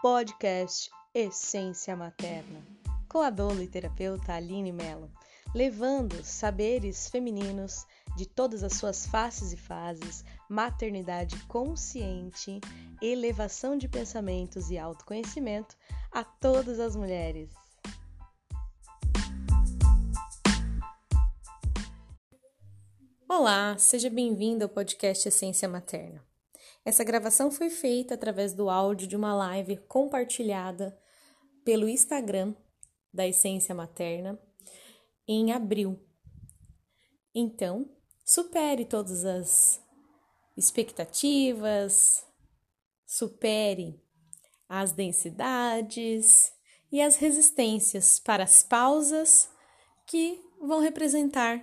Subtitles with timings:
[0.00, 2.64] podcast Essência Materna,
[3.08, 5.10] com a doula e terapeuta Aline Mello,
[5.52, 7.84] levando saberes femininos
[8.16, 12.60] de todas as suas faces e fases, maternidade consciente,
[13.02, 15.76] elevação de pensamentos e autoconhecimento
[16.12, 17.50] a todas as mulheres.
[23.28, 26.27] Olá, seja bem-vindo ao podcast Essência Materna.
[26.84, 30.98] Essa gravação foi feita através do áudio de uma live compartilhada
[31.64, 32.54] pelo Instagram
[33.12, 34.38] da Essência Materna
[35.26, 36.00] em abril.
[37.34, 37.90] Então,
[38.24, 39.80] supere todas as
[40.56, 42.26] expectativas,
[43.06, 44.02] supere
[44.68, 46.52] as densidades
[46.90, 49.48] e as resistências para as pausas
[50.06, 51.62] que vão representar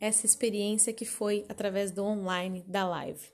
[0.00, 3.28] essa experiência que foi através do online da live.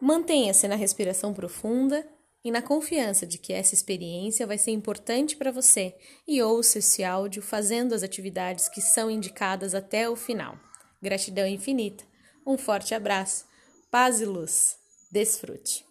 [0.00, 2.08] Mantenha-se na respiração profunda
[2.42, 5.94] e na confiança de que essa experiência vai ser importante para você
[6.26, 10.58] e ouça esse áudio fazendo as atividades que são indicadas até o final.
[11.02, 12.04] Gratidão infinita.
[12.46, 13.44] Um forte abraço.
[13.90, 14.76] Paz e luz.
[15.12, 15.89] Desfrute.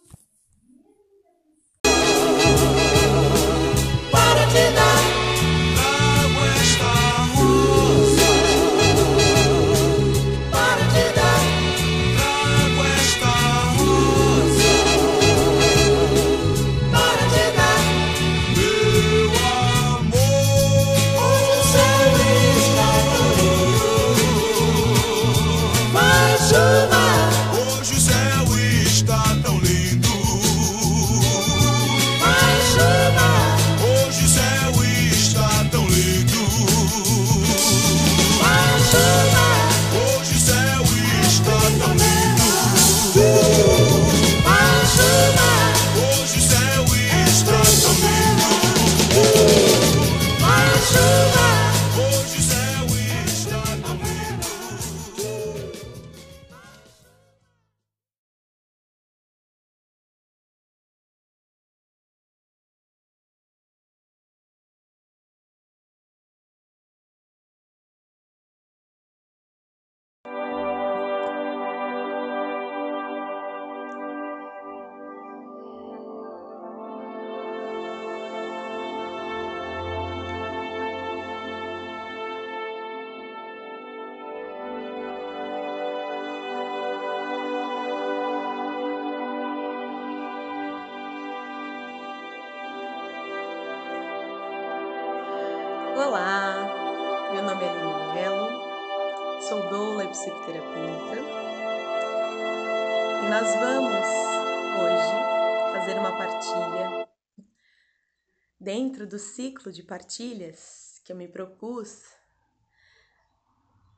[109.00, 112.04] Dentro do ciclo de partilhas que eu me propus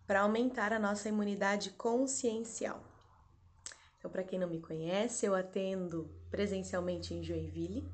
[0.06, 2.84] para aumentar a nossa imunidade consciencial.
[3.97, 7.91] Então, para quem não me conhece, eu atendo presencialmente em Joinville,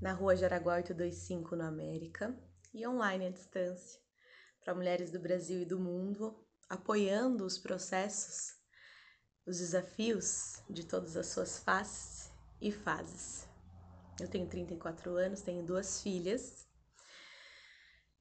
[0.00, 2.32] na rua Jaraguá 825 no América
[2.72, 4.00] e online à distância
[4.62, 8.54] para mulheres do Brasil e do mundo, apoiando os processos,
[9.44, 12.30] os desafios de todas as suas faces
[12.60, 13.53] e fases.
[14.20, 16.68] Eu tenho 34 anos, tenho duas filhas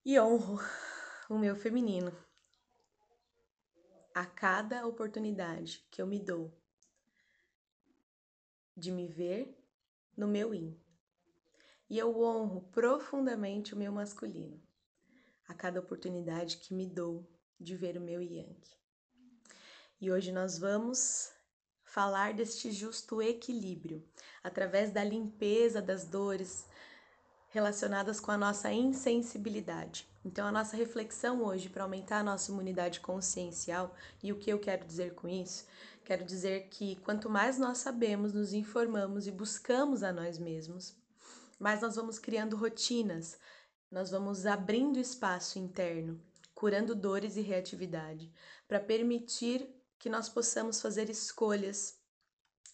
[0.03, 0.59] e honro
[1.29, 2.11] o meu feminino.
[4.13, 6.55] A cada oportunidade que eu me dou
[8.75, 9.57] de me ver
[10.17, 10.79] no meu yin
[11.89, 14.61] e eu honro profundamente o meu masculino
[15.47, 18.59] a cada oportunidade que me dou de ver o meu yang.
[19.99, 21.32] E hoje nós vamos
[21.93, 24.03] falar deste justo equilíbrio
[24.43, 26.65] através da limpeza das dores
[27.49, 30.09] relacionadas com a nossa insensibilidade.
[30.25, 33.93] Então, a nossa reflexão hoje para aumentar a nossa imunidade consciencial,
[34.23, 35.67] e o que eu quero dizer com isso?
[36.03, 40.95] Quero dizer que quanto mais nós sabemos, nos informamos e buscamos a nós mesmos,
[41.59, 43.37] mas nós vamos criando rotinas,
[43.91, 46.19] nós vamos abrindo espaço interno,
[46.55, 48.33] curando dores e reatividade,
[48.67, 49.69] para permitir
[50.03, 51.97] que nós possamos fazer escolhas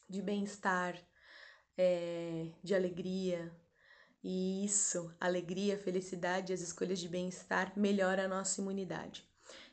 [0.10, 1.00] de bem-estar,
[1.78, 3.56] é, de alegria.
[4.24, 9.30] E isso, alegria, felicidade, as escolhas de bem-estar melhora a nossa imunidade.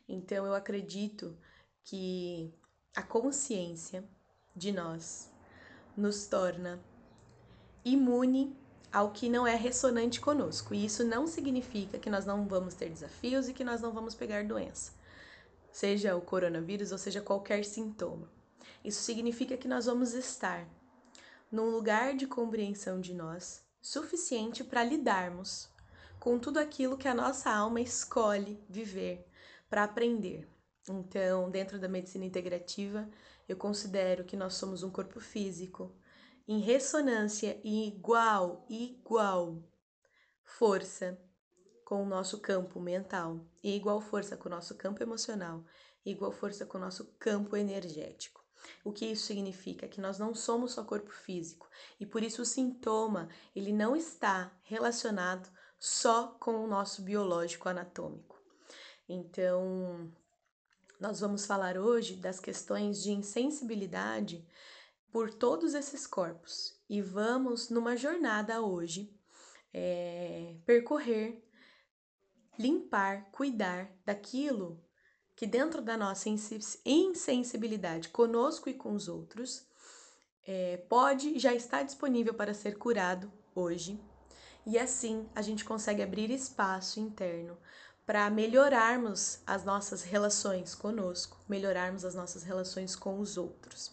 [0.06, 1.34] Então eu acredito
[1.82, 2.52] que
[2.94, 4.04] a consciência
[4.54, 5.32] de nós
[5.96, 6.78] nos torna
[7.82, 8.54] imune
[8.92, 10.74] ao que não é ressonante conosco.
[10.74, 14.14] E isso não significa que nós não vamos ter desafios e que nós não vamos
[14.14, 14.92] pegar doença,
[15.76, 18.32] seja o coronavírus ou seja qualquer sintoma.
[18.82, 20.66] Isso significa que nós vamos estar
[21.52, 25.68] num lugar de compreensão de nós suficiente para lidarmos
[26.18, 29.28] com tudo aquilo que a nossa alma escolhe viver
[29.68, 30.48] para aprender.
[30.88, 33.06] Então, dentro da medicina integrativa,
[33.46, 35.94] eu considero que nós somos um corpo físico
[36.48, 39.62] em ressonância e igual, igual
[40.42, 41.20] força
[41.86, 45.64] com o nosso campo mental, e igual força com o nosso campo emocional,
[46.04, 48.44] e igual força com o nosso campo energético.
[48.84, 49.86] O que isso significa?
[49.86, 54.52] Que nós não somos só corpo físico e por isso o sintoma ele não está
[54.64, 55.48] relacionado
[55.78, 58.36] só com o nosso biológico anatômico.
[59.08, 60.12] Então,
[60.98, 64.44] nós vamos falar hoje das questões de insensibilidade
[65.12, 69.16] por todos esses corpos e vamos numa jornada hoje
[69.72, 71.45] é, percorrer,
[72.58, 74.82] limpar, cuidar daquilo
[75.34, 76.28] que dentro da nossa
[76.84, 79.66] insensibilidade conosco e com os outros
[80.46, 84.00] é, pode já está disponível para ser curado hoje
[84.64, 87.56] e assim a gente consegue abrir espaço interno
[88.06, 93.92] para melhorarmos as nossas relações conosco, melhorarmos as nossas relações com os outros.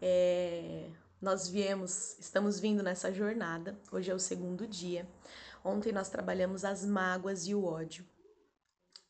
[0.00, 0.88] É,
[1.20, 5.06] nós viemos, estamos vindo nessa jornada, hoje é o segundo dia.
[5.64, 8.06] Ontem nós trabalhamos as mágoas e o ódio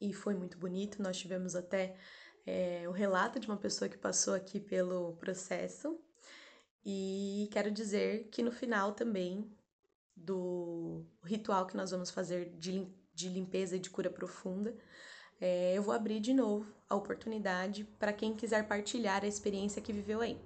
[0.00, 1.02] e foi muito bonito.
[1.02, 1.96] Nós tivemos até
[2.46, 5.98] é, o relato de uma pessoa que passou aqui pelo processo
[6.86, 9.50] e quero dizer que no final também
[10.14, 14.76] do ritual que nós vamos fazer de, de limpeza e de cura profunda,
[15.40, 19.92] é, eu vou abrir de novo a oportunidade para quem quiser partilhar a experiência que
[19.92, 20.38] viveu aí.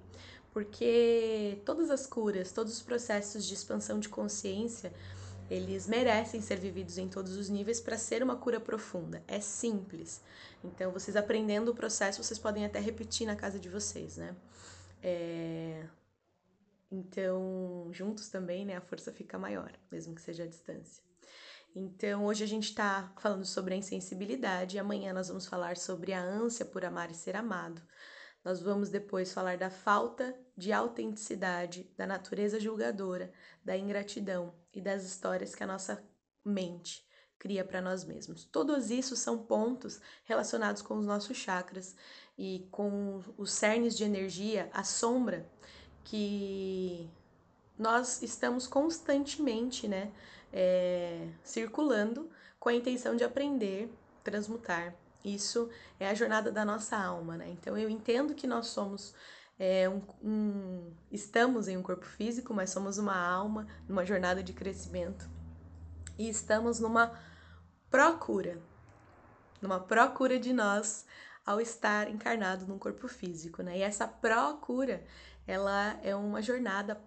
[0.51, 4.91] Porque todas as curas, todos os processos de expansão de consciência,
[5.49, 9.23] eles merecem ser vividos em todos os níveis para ser uma cura profunda.
[9.27, 10.21] É simples.
[10.63, 14.35] Então, vocês aprendendo o processo, vocês podem até repetir na casa de vocês, né?
[15.01, 15.87] É...
[16.91, 21.03] Então, juntos também, né, a força fica maior, mesmo que seja a distância.
[21.75, 26.13] Então, hoje a gente está falando sobre a insensibilidade, e amanhã nós vamos falar sobre
[26.13, 27.81] a ânsia por amar e ser amado.
[28.43, 33.31] Nós vamos depois falar da falta de autenticidade, da natureza julgadora,
[33.63, 36.03] da ingratidão e das histórias que a nossa
[36.43, 37.07] mente
[37.37, 38.43] cria para nós mesmos.
[38.45, 41.95] Todos isso são pontos relacionados com os nossos chakras
[42.37, 45.49] e com os cernes de energia, a sombra
[46.03, 47.09] que
[47.77, 50.11] nós estamos constantemente, né,
[50.51, 52.29] é, circulando
[52.59, 53.89] com a intenção de aprender,
[54.23, 54.93] transmutar.
[55.23, 55.69] Isso
[55.99, 57.49] é a jornada da nossa alma, né?
[57.49, 59.13] Então eu entendo que nós somos
[59.59, 64.53] é, um, um, estamos em um corpo físico, mas somos uma alma, numa jornada de
[64.53, 65.29] crescimento
[66.17, 67.11] e estamos numa
[67.89, 68.61] procura,
[69.61, 71.05] numa procura de nós
[71.45, 73.77] ao estar encarnado num corpo físico, né?
[73.77, 75.03] E essa procura
[75.47, 77.01] ela é uma jornada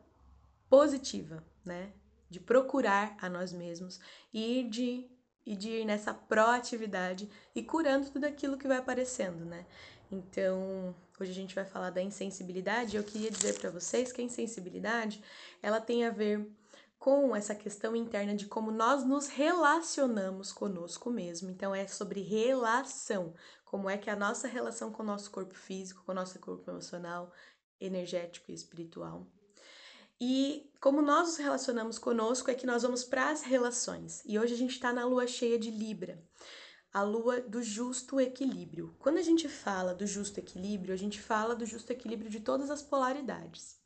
[0.68, 1.92] positiva, né?
[2.28, 4.00] De procurar a nós mesmos
[4.32, 5.08] e de,
[5.46, 9.66] e de ir nessa proatividade e curando tudo aquilo que vai aparecendo, né?
[10.10, 12.96] Então, hoje a gente vai falar da insensibilidade.
[12.96, 15.22] Eu queria dizer para vocês que a insensibilidade,
[15.62, 16.50] ela tem a ver
[16.98, 21.48] com essa questão interna de como nós nos relacionamos conosco mesmo.
[21.50, 23.34] Então é sobre relação,
[23.64, 26.68] como é que a nossa relação com o nosso corpo físico, com o nosso corpo
[26.70, 27.32] emocional,
[27.80, 29.26] energético e espiritual.
[30.20, 34.22] E como nós nos relacionamos conosco é que nós vamos para as relações.
[34.24, 36.22] E hoje a gente está na lua cheia de Libra,
[36.92, 38.94] a lua do justo equilíbrio.
[38.98, 42.70] Quando a gente fala do justo equilíbrio, a gente fala do justo equilíbrio de todas
[42.70, 43.80] as polaridades.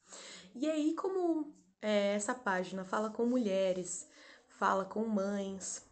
[0.55, 4.09] E aí, como é, essa página fala com mulheres,
[4.49, 5.85] fala com mães,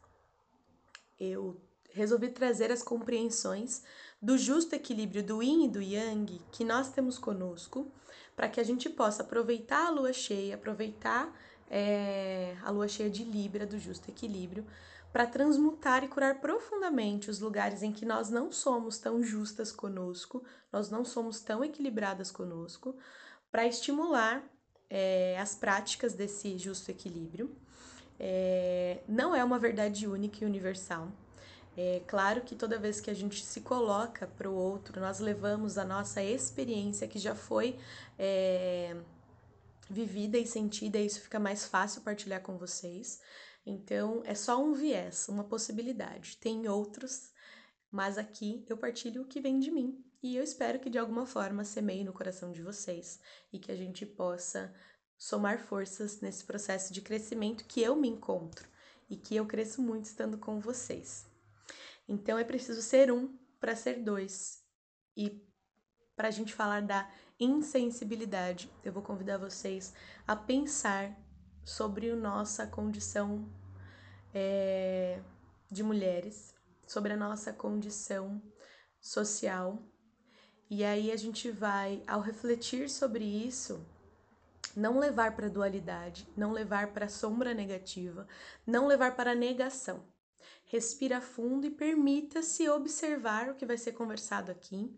[1.21, 1.61] eu
[1.93, 3.83] resolvi trazer as compreensões
[4.21, 7.93] do justo equilíbrio do yin e do yang que nós temos conosco,
[8.35, 11.33] para que a gente possa aproveitar a lua cheia, aproveitar
[11.71, 14.67] é, a lua cheia de Libra, do justo equilíbrio,
[15.15, 20.43] para transmutar e curar profundamente os lugares em que nós não somos tão justas conosco,
[20.73, 22.97] nós não somos tão equilibradas conosco,
[23.49, 24.43] para estimular
[24.91, 27.57] é, as práticas desse justo equilíbrio.
[28.19, 31.07] É, não é uma verdade única e universal.
[31.77, 35.79] É claro que toda vez que a gente se coloca para o outro, nós levamos
[35.79, 37.79] a nossa experiência que já foi
[38.19, 38.97] é,
[39.89, 43.21] vivida e sentida, e isso fica mais fácil partilhar com vocês.
[43.67, 46.37] Então, é só um viés, uma possibilidade.
[46.37, 47.33] Tem outros,
[47.91, 51.27] mas aqui eu partilho o que vem de mim e eu espero que de alguma
[51.27, 53.21] forma semeie no coração de vocês
[53.53, 54.75] e que a gente possa
[55.19, 58.67] somar forças nesse processo de crescimento que eu me encontro
[59.09, 61.27] e que eu cresço muito estando com vocês.
[62.09, 64.63] Então é preciso ser um para ser dois.
[65.17, 65.47] E
[66.17, 69.93] para a gente falar da insensibilidade, eu vou convidar vocês
[70.27, 71.15] a pensar
[71.65, 73.49] sobre a nossa condição
[74.35, 75.21] é,
[75.71, 76.55] de mulheres,
[76.87, 78.43] sobre a nossa condição
[79.01, 79.83] social.
[80.69, 83.85] E aí a gente vai, ao refletir sobre isso,
[84.77, 88.27] não levar para dualidade, não levar para sombra negativa,
[88.67, 90.05] não levar para negação.
[90.67, 94.93] Respira fundo e permita-se observar o que vai ser conversado aqui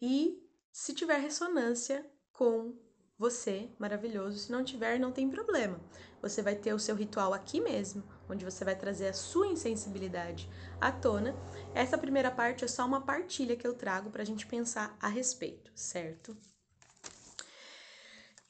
[0.00, 2.74] e se tiver ressonância com
[3.20, 4.38] você, maravilhoso.
[4.38, 5.78] Se não tiver, não tem problema.
[6.22, 10.48] Você vai ter o seu ritual aqui mesmo, onde você vai trazer a sua insensibilidade
[10.80, 11.36] à tona.
[11.74, 15.06] Essa primeira parte é só uma partilha que eu trago para a gente pensar a
[15.06, 16.34] respeito, certo?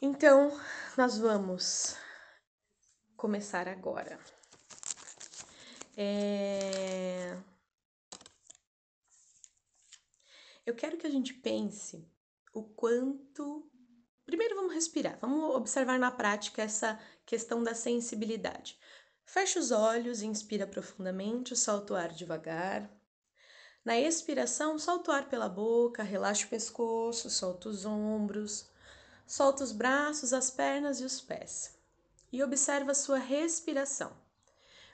[0.01, 0.57] Então,
[0.97, 1.97] nós vamos
[3.17, 4.21] começar agora.
[5.97, 7.37] É...
[10.65, 12.09] Eu quero que a gente pense
[12.55, 13.70] o quanto.
[14.31, 18.79] Primeiro, vamos respirar, vamos observar na prática essa questão da sensibilidade.
[19.25, 22.89] Fecha os olhos, inspira profundamente, solta o ar devagar.
[23.85, 28.71] Na expiração, solta o ar pela boca, relaxa o pescoço, solta os ombros,
[29.31, 31.79] Solta os braços, as pernas e os pés.
[32.33, 34.13] E observa a sua respiração.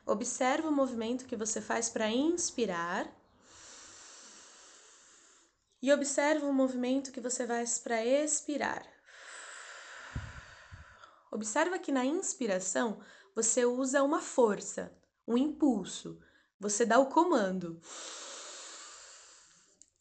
[0.05, 3.11] Observa o movimento que você faz para inspirar.
[5.81, 8.96] E observa o movimento que você faz para expirar.
[11.37, 12.99] Observa que na inspiração
[13.35, 14.91] você usa uma força,
[15.29, 16.19] um impulso.
[16.59, 17.79] Você dá o comando.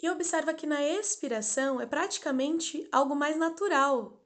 [0.01, 4.25] E observa que na expiração é praticamente algo mais natural,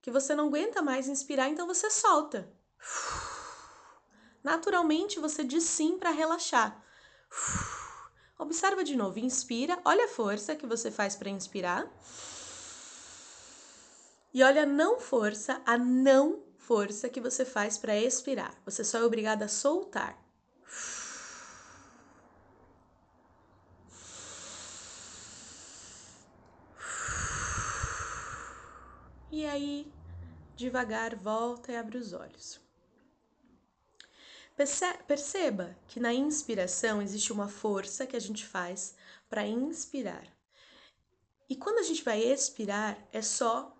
[0.00, 2.48] que você não aguenta mais inspirar, então você solta.
[4.40, 6.80] Naturalmente você diz sim para relaxar.
[8.38, 11.92] Observa de novo, inspira, olha a força que você faz para inspirar.
[14.32, 18.54] E olha a não força, a não força que você faz para expirar.
[18.64, 20.18] Você só é obrigada a soltar.
[29.30, 29.92] E aí,
[30.56, 32.60] devagar, volta e abre os olhos.
[35.06, 38.94] Perceba que na inspiração existe uma força que a gente faz
[39.28, 40.24] para inspirar.
[41.48, 43.76] E quando a gente vai expirar, é só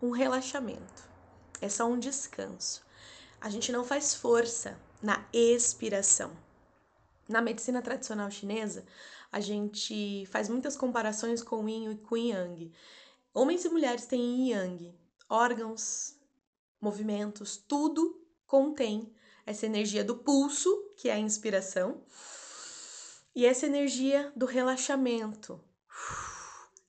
[0.00, 1.07] um relaxamento,
[1.60, 2.82] é só um descanso.
[3.40, 6.36] A gente não faz força na expiração.
[7.28, 8.84] Na medicina tradicional chinesa,
[9.30, 12.72] a gente faz muitas comparações com yin e com yang.
[13.34, 14.94] Homens e mulheres têm yin yang,
[15.28, 16.16] órgãos,
[16.80, 19.12] movimentos, tudo contém
[19.44, 22.02] essa energia do pulso, que é a inspiração,
[23.34, 25.62] e essa energia do relaxamento,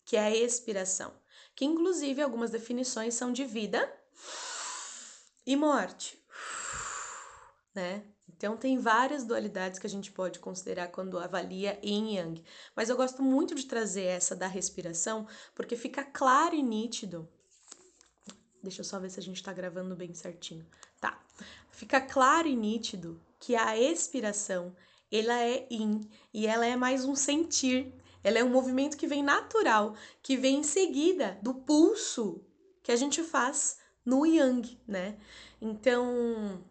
[0.04, 1.14] que é a expiração,
[1.56, 3.92] que inclusive algumas definições são de vida
[5.50, 6.24] e morte,
[7.74, 8.04] né?
[8.28, 12.44] Então tem várias dualidades que a gente pode considerar quando avalia yin e yang,
[12.76, 17.28] mas eu gosto muito de trazer essa da respiração porque fica claro e nítido.
[18.62, 20.68] Deixa eu só ver se a gente tá gravando bem certinho.
[21.02, 21.20] Tá.
[21.72, 24.76] Fica claro e nítido que a expiração,
[25.12, 26.02] ela é yin
[26.32, 27.92] e ela é mais um sentir.
[28.24, 32.46] Ela é um movimento que vem natural, que vem em seguida do pulso
[32.84, 35.18] que a gente faz no yang, né?
[35.62, 36.64] Então,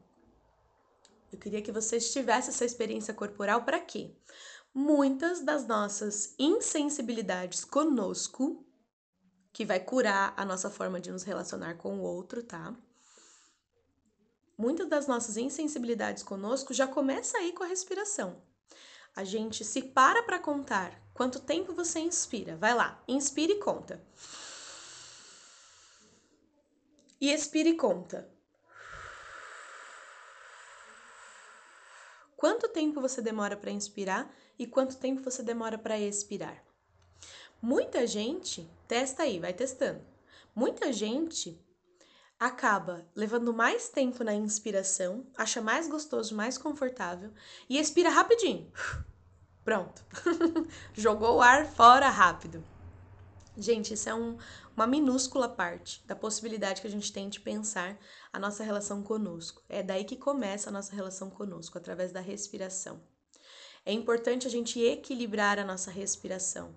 [1.32, 4.14] eu queria que vocês tivessem essa experiência corporal para quê?
[4.74, 8.64] Muitas das nossas insensibilidades conosco,
[9.52, 12.74] que vai curar a nossa forma de nos relacionar com o outro, tá?
[14.56, 18.42] Muitas das nossas insensibilidades conosco já começa aí com a respiração.
[19.14, 22.56] A gente se para para contar quanto tempo você inspira.
[22.56, 24.00] Vai lá, inspire e conta.
[27.20, 28.28] E expire e conta.
[32.38, 36.62] quanto tempo você demora para inspirar e quanto tempo você demora para expirar.
[37.60, 40.00] Muita gente testa aí, vai testando.
[40.54, 41.60] Muita gente
[42.38, 47.32] acaba levando mais tempo na inspiração, acha mais gostoso, mais confortável
[47.68, 48.70] e expira rapidinho.
[49.64, 50.04] Pronto.
[50.94, 52.62] Jogou o ar fora rápido.
[53.56, 54.38] Gente, isso é um,
[54.78, 57.98] uma minúscula parte da possibilidade que a gente tem de pensar
[58.32, 59.60] a nossa relação conosco.
[59.68, 63.02] É daí que começa a nossa relação conosco, através da respiração.
[63.84, 66.72] É importante a gente equilibrar a nossa respiração.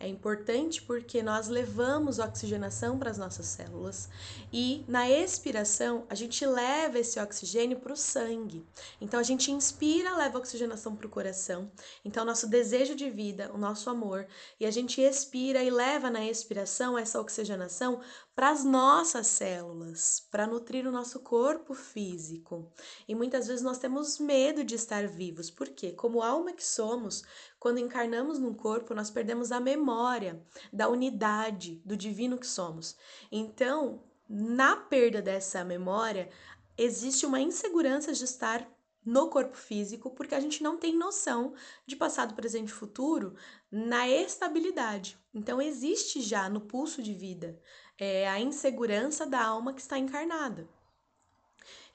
[0.00, 4.08] É importante porque nós levamos oxigenação para as nossas células
[4.52, 8.64] e na expiração a gente leva esse oxigênio para o sangue.
[9.00, 11.68] Então a gente inspira, leva oxigenação para o coração.
[12.04, 14.28] Então nosso desejo de vida, o nosso amor,
[14.60, 18.00] e a gente expira e leva na expiração essa oxigenação
[18.38, 22.70] para as nossas células, para nutrir o nosso corpo físico.
[23.08, 27.24] E muitas vezes nós temos medo de estar vivos, porque, como alma que somos,
[27.58, 32.96] quando encarnamos num corpo, nós perdemos a memória da unidade, do divino que somos.
[33.30, 36.30] Então, na perda dessa memória,
[36.76, 38.68] existe uma insegurança de estar
[39.04, 41.54] no corpo físico, porque a gente não tem noção
[41.86, 43.34] de passado, presente e futuro
[43.70, 45.18] na estabilidade.
[45.34, 47.58] Então, existe já no pulso de vida
[47.96, 50.68] é, a insegurança da alma que está encarnada.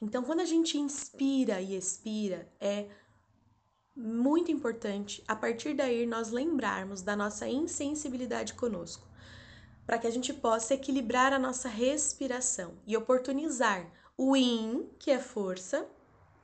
[0.01, 2.89] Então, quando a gente inspira e expira, é
[3.95, 9.07] muito importante a partir daí nós lembrarmos da nossa insensibilidade conosco,
[9.85, 13.85] para que a gente possa equilibrar a nossa respiração e oportunizar
[14.17, 15.88] o in, que é força,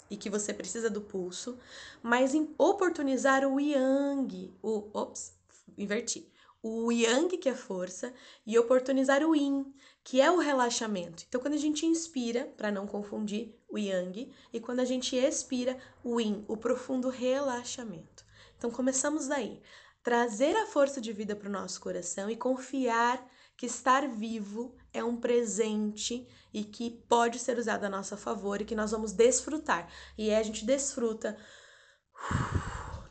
[0.09, 1.57] e que você precisa do pulso,
[2.01, 5.33] mas oportunizar o yang, o ops,
[5.77, 6.27] inverti
[6.61, 8.13] o yang, que é força,
[8.45, 9.73] e oportunizar o yin,
[10.09, 11.23] que é o relaxamento.
[11.27, 15.77] Então, quando a gente inspira, para não confundir o yang, e quando a gente expira,
[16.03, 18.25] o yin, o profundo relaxamento.
[18.57, 19.61] Então, começamos daí.
[20.01, 23.23] Trazer a força de vida para o nosso coração e confiar
[23.55, 28.65] que estar vivo é um presente e que pode ser usado a nosso favor e
[28.65, 29.93] que nós vamos desfrutar.
[30.17, 31.37] E a gente desfruta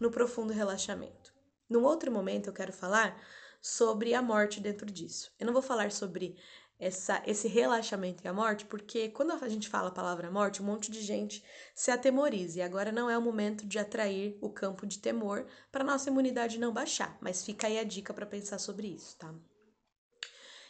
[0.00, 1.33] no profundo relaxamento.
[1.71, 3.17] Num outro momento eu quero falar
[3.62, 5.31] sobre a morte dentro disso.
[5.38, 6.37] Eu não vou falar sobre
[6.78, 10.66] essa, esse relaxamento e a morte, porque quando a gente fala a palavra morte, um
[10.66, 11.42] monte de gente
[11.75, 12.58] se atemoriza.
[12.58, 16.58] E agora não é o momento de atrair o campo de temor para nossa imunidade
[16.58, 17.18] não baixar.
[17.20, 19.35] Mas fica aí a dica para pensar sobre isso, tá?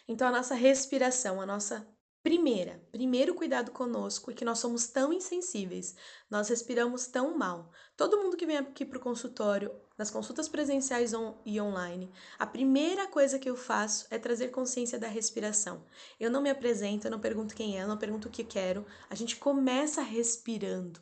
[0.08, 1.86] Então, a nossa respiração, a nossa
[2.20, 5.94] Primeira, primeiro cuidado conosco é que nós somos tão insensíveis,
[6.28, 7.70] nós respiramos tão mal.
[7.96, 12.44] Todo mundo que vem aqui para o consultório, nas consultas presenciais on e online, a
[12.44, 15.84] primeira coisa que eu faço é trazer consciência da respiração.
[16.18, 18.84] Eu não me apresento, eu não pergunto quem é, eu não pergunto o que quero,
[19.08, 21.00] a gente começa respirando.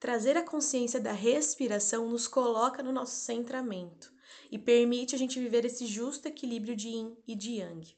[0.00, 4.12] Trazer a consciência da respiração nos coloca no nosso centramento
[4.50, 7.96] e permite a gente viver esse justo equilíbrio de yin e de yang.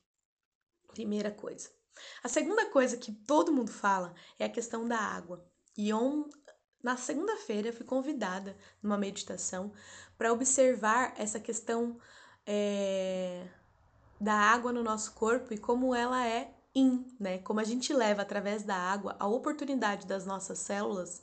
[0.89, 1.80] Primeira coisa.
[2.23, 5.45] A segunda coisa que todo mundo fala é a questão da água.
[5.77, 6.29] E on,
[6.83, 9.73] na segunda-feira fui convidada numa meditação
[10.17, 11.99] para observar essa questão
[12.47, 13.47] é,
[14.21, 17.39] da água no nosso corpo e como ela é in, né?
[17.39, 21.23] Como a gente leva através da água a oportunidade das nossas células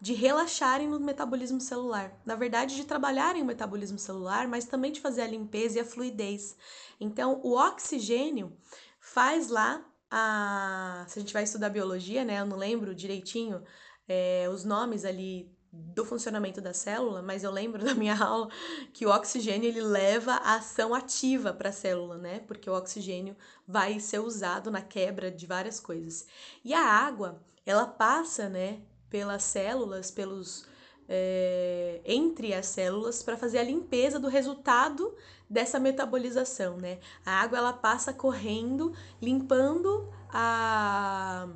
[0.00, 2.12] de relaxarem no metabolismo celular.
[2.24, 5.84] Na verdade, de trabalharem o metabolismo celular, mas também de fazer a limpeza e a
[5.84, 6.56] fluidez.
[7.00, 8.56] Então, o oxigênio
[9.00, 11.04] faz lá a.
[11.08, 12.40] Se a gente vai estudar biologia, né?
[12.40, 13.62] Eu não lembro direitinho
[14.08, 18.48] é, os nomes ali do funcionamento da célula, mas eu lembro da minha aula
[18.92, 22.40] que o oxigênio ele leva a ação ativa para a célula, né?
[22.40, 26.26] Porque o oxigênio vai ser usado na quebra de várias coisas.
[26.64, 30.66] E a água, ela passa, né, pelas células, pelos
[31.08, 35.16] é, entre as células para fazer a limpeza do resultado
[35.48, 36.98] dessa metabolização, né?
[37.24, 41.48] A água ela passa correndo, limpando a,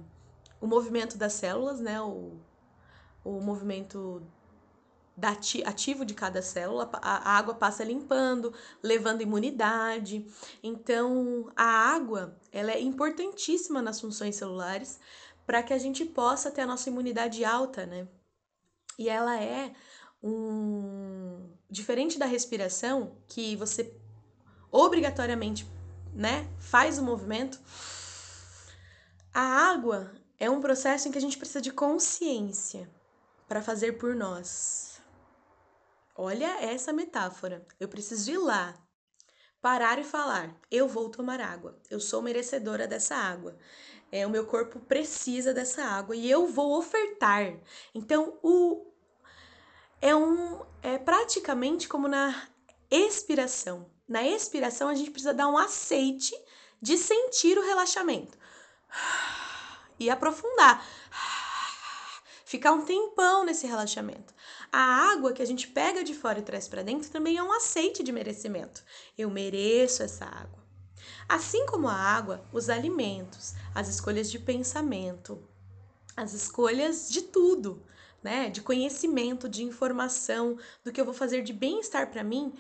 [0.60, 2.00] o movimento das células, né?
[2.00, 2.32] O,
[3.24, 4.22] o movimento
[5.64, 8.52] ativo de cada célula, a água passa limpando,
[8.82, 10.26] levando imunidade.
[10.62, 14.98] Então, a água ela é importantíssima nas funções celulares
[15.46, 18.08] para que a gente possa ter a nossa imunidade alta, né?
[18.98, 19.72] E ela é
[20.22, 21.21] um
[21.72, 23.96] diferente da respiração, que você
[24.70, 25.66] obrigatoriamente,
[26.14, 27.58] né, faz o movimento.
[29.32, 32.88] A água é um processo em que a gente precisa de consciência
[33.48, 35.00] para fazer por nós.
[36.14, 37.66] Olha essa metáfora.
[37.80, 38.74] Eu preciso ir lá,
[39.62, 41.78] parar e falar: eu vou tomar água.
[41.90, 43.56] Eu sou merecedora dessa água.
[44.10, 47.58] É, o meu corpo precisa dessa água e eu vou ofertar.
[47.94, 48.91] Então, o
[50.02, 52.48] é um é praticamente como na
[52.90, 53.88] expiração.
[54.06, 56.34] Na expiração a gente precisa dar um aceite
[56.82, 58.36] de sentir o relaxamento
[59.98, 60.84] e aprofundar.
[62.44, 64.34] Ficar um tempão nesse relaxamento.
[64.70, 67.52] A água que a gente pega de fora e traz para dentro também é um
[67.52, 68.82] aceite de merecimento.
[69.16, 70.60] Eu mereço essa água.
[71.28, 75.48] Assim como a água, os alimentos, as escolhas de pensamento,
[76.16, 77.82] as escolhas de tudo
[78.22, 82.52] né, de conhecimento, de informação, do que eu vou fazer de bem-estar para mim,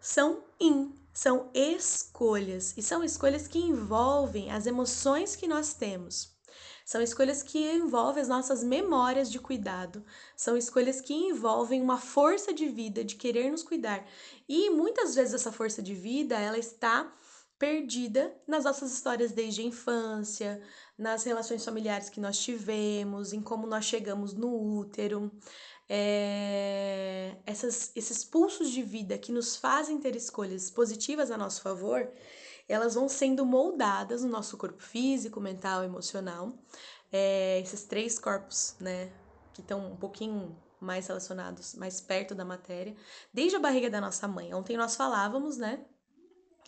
[0.00, 2.74] são in, são escolhas.
[2.76, 6.36] E são escolhas que envolvem as emoções que nós temos.
[6.84, 10.04] São escolhas que envolvem as nossas memórias de cuidado,
[10.36, 14.06] são escolhas que envolvem uma força de vida de querer nos cuidar.
[14.48, 17.12] E muitas vezes essa força de vida, ela está
[17.58, 20.62] perdida nas nossas histórias desde a infância,
[20.96, 25.30] nas relações familiares que nós tivemos, em como nós chegamos no útero.
[25.88, 32.10] É, essas, esses pulsos de vida que nos fazem ter escolhas positivas a nosso favor,
[32.68, 36.52] elas vão sendo moldadas no nosso corpo físico, mental, emocional.
[37.12, 39.12] É, esses três corpos, né,
[39.54, 42.94] que estão um pouquinho mais relacionados, mais perto da matéria,
[43.32, 44.52] desde a barriga da nossa mãe.
[44.52, 45.84] Ontem nós falávamos, né,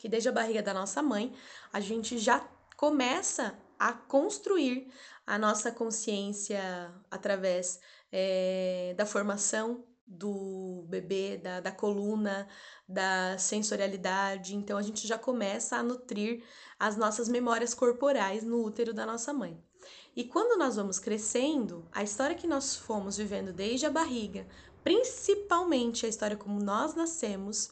[0.01, 1.35] que desde a barriga da nossa mãe,
[1.73, 4.91] a gente já começa a construir
[5.27, 7.81] a nossa consciência através
[8.11, 12.49] é, da formação do bebê, da, da coluna,
[12.89, 14.57] da sensorialidade.
[14.57, 16.43] Então a gente já começa a nutrir
[16.79, 19.63] as nossas memórias corporais no útero da nossa mãe.
[20.17, 24.47] E quando nós vamos crescendo, a história que nós fomos vivendo desde a barriga,
[24.83, 27.71] principalmente a história como nós nascemos,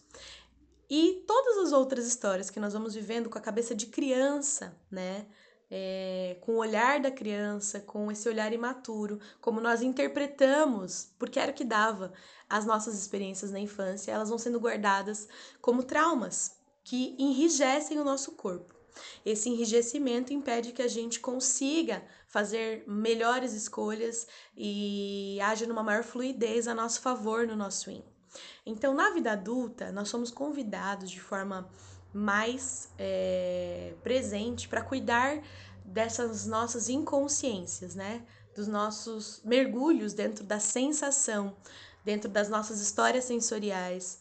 [0.89, 5.27] e todas as outras histórias que nós vamos vivendo com a cabeça de criança, né?
[5.69, 11.51] É, com o olhar da criança, com esse olhar imaturo, como nós interpretamos, porque era
[11.51, 12.13] o que dava
[12.49, 15.27] as nossas experiências na infância, elas vão sendo guardadas
[15.61, 16.53] como traumas
[16.85, 18.77] que enrijecem o nosso corpo.
[19.25, 26.69] Esse enrijecimento impede que a gente consiga fazer melhores escolhas e haja numa maior fluidez
[26.69, 28.16] a nosso favor no nosso swing.
[28.65, 31.69] Então, na vida adulta, nós somos convidados de forma
[32.13, 35.43] mais é, presente para cuidar
[35.85, 38.25] dessas nossas inconsciências, né?
[38.55, 41.57] Dos nossos mergulhos dentro da sensação,
[42.05, 44.19] dentro das nossas histórias sensoriais.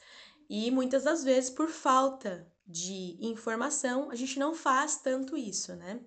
[0.49, 5.99] E muitas das vezes, por falta de informação, a gente não faz tanto isso, né?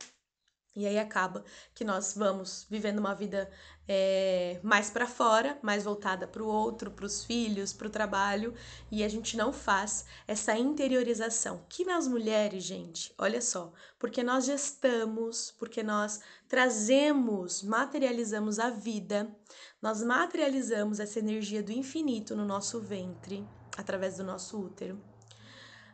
[0.77, 1.44] E aí acaba
[1.75, 3.51] que nós vamos vivendo uma vida
[3.88, 8.53] é, mais para fora, mais voltada para o outro, para os filhos, para o trabalho,
[8.90, 11.64] e a gente não faz essa interiorização.
[11.68, 19.35] Que nas mulheres, gente, olha só, porque nós gestamos, porque nós trazemos, materializamos a vida,
[19.81, 23.46] nós materializamos essa energia do infinito no nosso ventre,
[23.77, 25.01] através do nosso útero.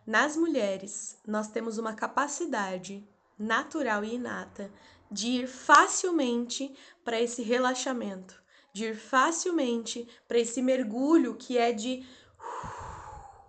[0.04, 3.06] Nas mulheres, nós temos uma capacidade
[3.38, 4.70] natural e inata
[5.14, 6.74] de ir facilmente
[7.04, 12.04] para esse relaxamento, de ir facilmente para esse mergulho que é de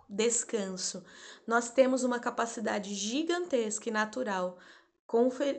[0.08, 1.04] descanso.
[1.48, 4.60] Nós temos uma capacidade gigantesca e natural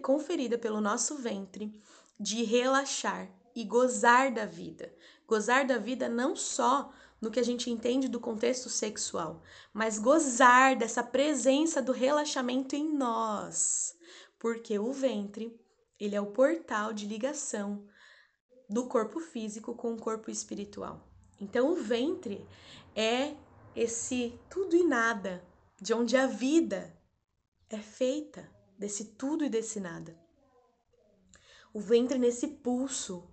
[0.01, 1.73] conferida pelo nosso ventre
[2.21, 4.95] de relaxar e gozar da vida.
[5.27, 9.43] Gozar da vida não só no que a gente entende do contexto sexual,
[9.73, 13.97] mas gozar dessa presença do relaxamento em nós
[14.39, 15.59] porque o ventre,
[15.99, 17.87] ele é o portal de ligação
[18.69, 21.09] do corpo físico com o corpo espiritual.
[21.41, 22.47] Então o ventre
[22.95, 23.35] é
[23.75, 25.45] esse tudo e nada,
[25.81, 26.95] de onde a vida
[27.69, 30.19] é feita, desse tudo e desse nada.
[31.73, 33.29] O ventre nesse pulso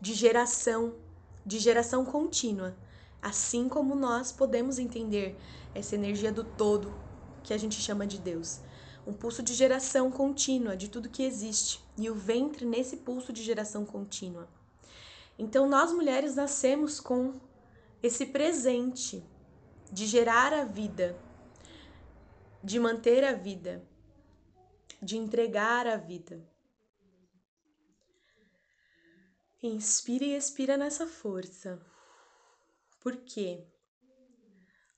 [0.00, 0.96] de geração,
[1.44, 2.76] de geração contínua,
[3.20, 5.36] assim como nós podemos entender
[5.74, 6.94] essa energia do todo
[7.42, 8.60] que a gente chama de Deus
[9.08, 13.42] um pulso de geração contínua de tudo que existe, e o ventre nesse pulso de
[13.42, 14.46] geração contínua.
[15.38, 17.40] Então, nós mulheres nascemos com
[18.02, 19.24] esse presente
[19.90, 21.18] de gerar a vida,
[22.62, 23.82] de manter a vida,
[25.00, 26.46] de entregar a vida.
[29.62, 31.80] Inspira e expira nessa força.
[33.00, 33.66] Porque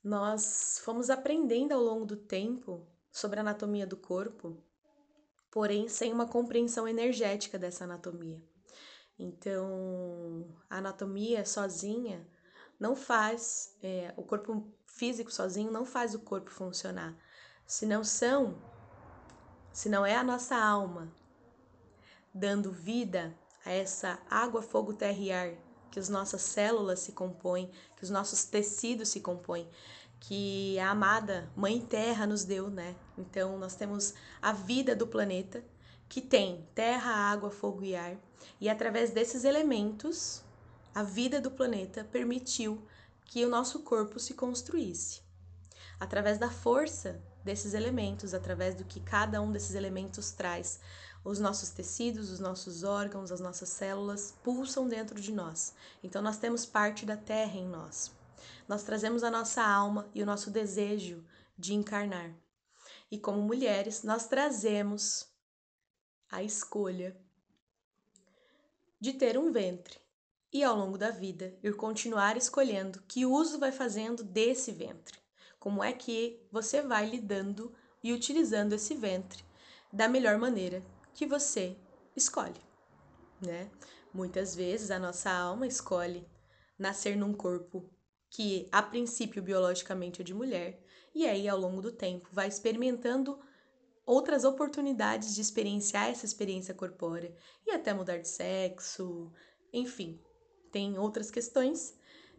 [0.03, 4.57] nós fomos aprendendo ao longo do tempo sobre a anatomia do corpo,
[5.51, 8.42] porém sem uma compreensão energética dessa anatomia.
[9.18, 12.27] Então, a anatomia sozinha
[12.79, 17.14] não faz, é, o corpo físico sozinho não faz o corpo funcionar.
[17.66, 18.57] Se não são,
[19.73, 21.12] se não é a nossa alma
[22.33, 27.70] dando vida a essa água, fogo, terra e ar que as nossas células se compõem,
[27.96, 29.68] que os nossos tecidos se compõem,
[30.20, 32.94] que a amada Mãe Terra nos deu, né?
[33.16, 35.64] Então nós temos a vida do planeta
[36.09, 38.16] que tem terra, água, fogo e ar,
[38.61, 40.42] e através desses elementos,
[40.94, 42.85] a vida do planeta permitiu
[43.24, 45.22] que o nosso corpo se construísse.
[45.98, 50.80] Através da força desses elementos, através do que cada um desses elementos traz,
[51.22, 55.74] os nossos tecidos, os nossos órgãos, as nossas células pulsam dentro de nós.
[56.02, 58.11] Então nós temos parte da terra em nós
[58.68, 61.24] nós trazemos a nossa alma e o nosso desejo
[61.57, 62.35] de encarnar.
[63.11, 65.29] E como mulheres, nós trazemos
[66.31, 67.16] a escolha
[69.00, 69.98] de ter um ventre
[70.53, 75.18] e ao longo da vida ir continuar escolhendo que uso vai fazendo desse ventre.
[75.59, 79.44] Como é que você vai lidando e utilizando esse ventre
[79.92, 81.76] da melhor maneira que você
[82.16, 82.61] escolhe,
[83.40, 83.70] né?
[84.12, 86.26] Muitas vezes a nossa alma escolhe
[86.79, 87.88] nascer num corpo
[88.31, 90.81] que a princípio biologicamente é de mulher,
[91.14, 93.38] e aí ao longo do tempo vai experimentando
[94.07, 97.35] outras oportunidades de experienciar essa experiência corpórea
[97.66, 99.33] e até mudar de sexo,
[99.73, 100.21] enfim,
[100.71, 101.95] tem outras questões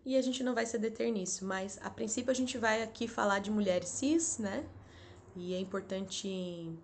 [0.06, 3.08] e a gente não vai se deter nisso, mas a princípio a gente vai aqui
[3.08, 4.68] falar de mulheres cis, né?
[5.36, 6.78] E é importante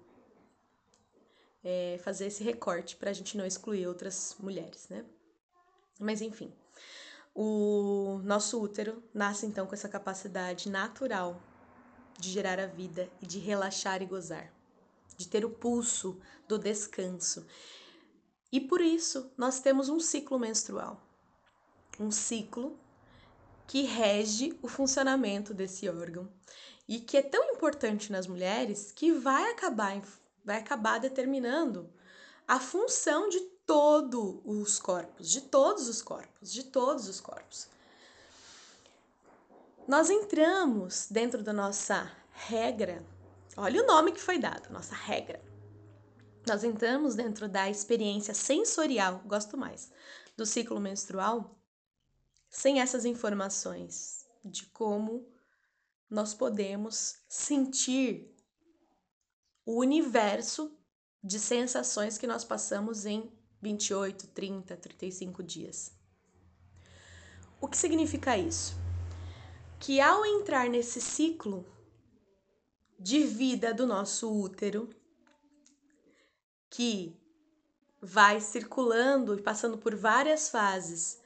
[1.63, 5.04] é, fazer esse recorte para a gente não excluir outras mulheres, né?
[6.00, 6.54] Mas enfim,
[7.39, 11.39] o nosso útero nasce então com essa capacidade natural
[12.17, 14.52] de gerar a vida e de relaxar e gozar,
[15.15, 17.45] de ter o pulso do descanso.
[18.52, 21.00] E por isso nós temos um ciclo menstrual,
[22.00, 22.76] um ciclo
[23.67, 26.28] que rege o funcionamento desse órgão
[26.88, 30.02] e que é tão importante nas mulheres que vai acabar,
[30.43, 31.88] vai acabar determinando
[32.47, 37.67] a função de todos os corpos, de todos os corpos, de todos os corpos.
[39.86, 43.06] Nós entramos dentro da nossa regra,
[43.58, 45.43] olha o nome que foi dado, nossa regra.
[46.47, 49.91] Nós entramos dentro da experiência sensorial, gosto mais,
[50.38, 51.60] do ciclo menstrual,
[52.49, 55.27] sem essas informações de como
[56.10, 58.34] nós podemos sentir
[59.65, 60.73] o universo
[61.21, 63.30] de sensações que nós passamos em
[63.67, 65.91] 28, 30, 35 dias.
[67.60, 68.77] O que significa isso?
[69.77, 71.65] Que ao entrar nesse ciclo
[72.97, 74.89] de vida do nosso útero,
[76.69, 77.13] que
[78.01, 81.19] vai circulando e passando por várias fases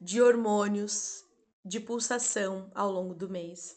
[0.00, 1.24] de hormônios,
[1.64, 3.76] de pulsação ao longo do mês,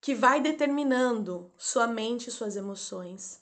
[0.00, 3.40] que vai determinando sua mente e suas emoções.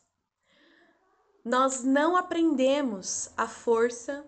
[1.47, 4.27] Nós não aprendemos a força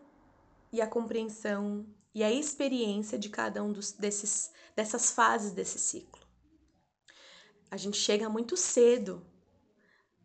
[0.73, 6.25] e a compreensão e a experiência de cada um dos, desses, dessas fases desse ciclo.
[7.73, 9.27] A gente chega muito cedo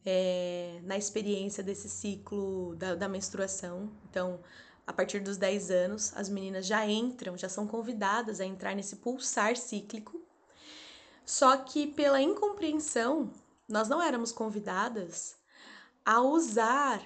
[0.05, 3.91] é, na experiência desse ciclo da, da menstruação.
[4.07, 4.39] Então,
[4.85, 8.97] a partir dos 10 anos, as meninas já entram, já são convidadas a entrar nesse
[8.97, 10.21] pulsar cíclico.
[11.25, 13.33] Só que pela incompreensão,
[13.67, 15.41] nós não éramos convidadas
[16.05, 17.01] a usar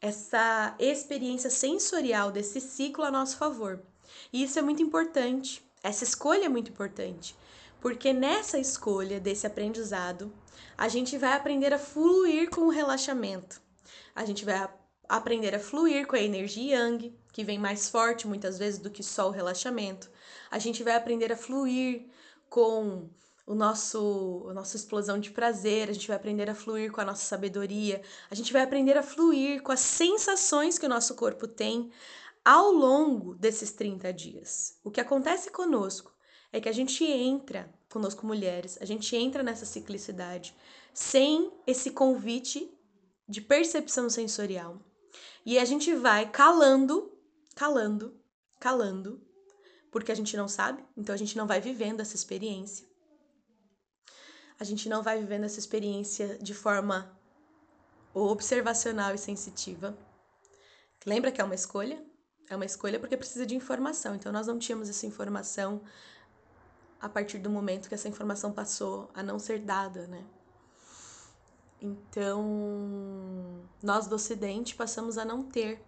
[0.00, 3.82] essa experiência sensorial desse ciclo a nosso favor.
[4.32, 5.62] E isso é muito importante.
[5.82, 7.34] Essa escolha é muito importante,
[7.80, 10.32] porque nessa escolha desse aprendizado,
[10.76, 13.60] a gente vai aprender a fluir com o relaxamento.
[14.14, 14.68] A gente vai
[15.08, 19.02] aprender a fluir com a energia yang, que vem mais forte muitas vezes do que
[19.02, 20.10] só o relaxamento.
[20.50, 22.06] A gente vai aprender a fluir
[22.48, 23.08] com
[23.50, 27.04] o nosso a nossa explosão de prazer, a gente vai aprender a fluir com a
[27.04, 31.48] nossa sabedoria, a gente vai aprender a fluir com as sensações que o nosso corpo
[31.48, 31.90] tem
[32.44, 34.78] ao longo desses 30 dias.
[34.84, 36.14] O que acontece conosco
[36.52, 40.54] é que a gente entra, conosco mulheres, a gente entra nessa ciclicidade
[40.94, 42.72] sem esse convite
[43.28, 44.78] de percepção sensorial.
[45.44, 47.12] E a gente vai calando,
[47.56, 48.16] calando,
[48.60, 49.20] calando,
[49.90, 52.88] porque a gente não sabe, então a gente não vai vivendo essa experiência.
[54.60, 57.10] A gente não vai vivendo essa experiência de forma
[58.12, 59.96] observacional e sensitiva.
[61.06, 62.04] Lembra que é uma escolha?
[62.46, 64.14] É uma escolha porque precisa de informação.
[64.14, 65.80] Então nós não tínhamos essa informação
[67.00, 70.26] a partir do momento que essa informação passou a não ser dada, né?
[71.80, 75.82] Então, nós do Ocidente passamos a não ter,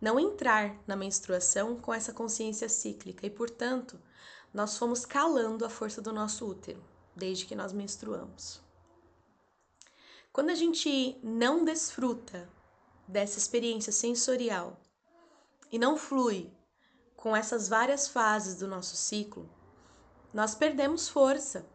[0.00, 4.00] não entrar na menstruação com essa consciência cíclica e, portanto,
[4.54, 6.80] nós fomos calando a força do nosso útero
[7.16, 8.60] desde que nós menstruamos.
[10.32, 12.48] Quando a gente não desfruta
[13.08, 14.78] dessa experiência sensorial
[15.72, 16.52] e não flui
[17.16, 19.48] com essas várias fases do nosso ciclo,
[20.34, 21.66] nós perdemos força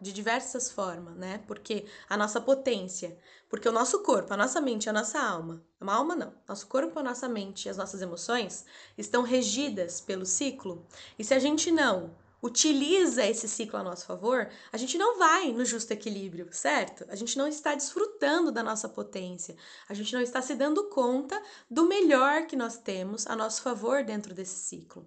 [0.00, 1.44] de diversas formas, né?
[1.46, 3.16] Porque a nossa potência,
[3.48, 6.98] porque o nosso corpo, a nossa mente, a nossa alma, uma alma não, nosso corpo,
[6.98, 8.64] a nossa mente as nossas emoções
[8.96, 10.86] estão regidas pelo ciclo.
[11.18, 15.52] E se a gente não utiliza esse ciclo a nosso favor, a gente não vai
[15.52, 17.04] no justo equilíbrio, certo?
[17.08, 19.56] A gente não está desfrutando da nossa potência,
[19.88, 24.02] a gente não está se dando conta do melhor que nós temos a nosso favor
[24.04, 25.06] dentro desse ciclo.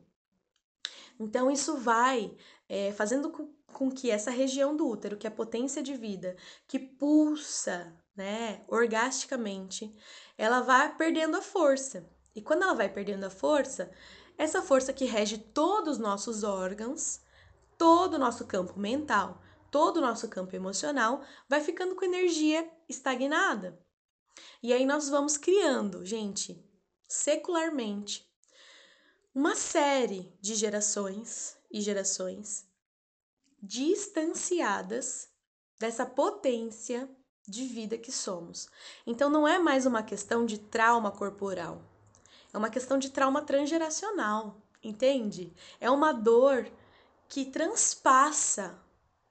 [1.19, 2.36] Então, isso vai
[2.67, 6.36] é, fazendo com, que essa região do útero, que é a potência de vida,
[6.67, 9.96] que pulsa, né, orgasticamente,
[10.38, 12.10] ela vai perdendo a força.
[12.36, 13.91] E quando ela vai perdendo a força,
[14.38, 17.22] essa força que rege todos os nossos órgãos,
[17.77, 23.79] todo o nosso campo mental, todo o nosso campo emocional vai ficando com energia estagnada.
[24.62, 26.63] E aí nós vamos criando, gente,
[27.07, 28.27] secularmente,
[29.33, 32.67] uma série de gerações e gerações
[33.62, 35.29] distanciadas
[35.79, 37.09] dessa potência
[37.47, 38.69] de vida que somos.
[39.05, 41.81] Então não é mais uma questão de trauma corporal,
[42.53, 45.51] é uma questão de trauma transgeracional, entende?
[45.79, 46.71] É uma dor
[47.34, 48.80] que transpassa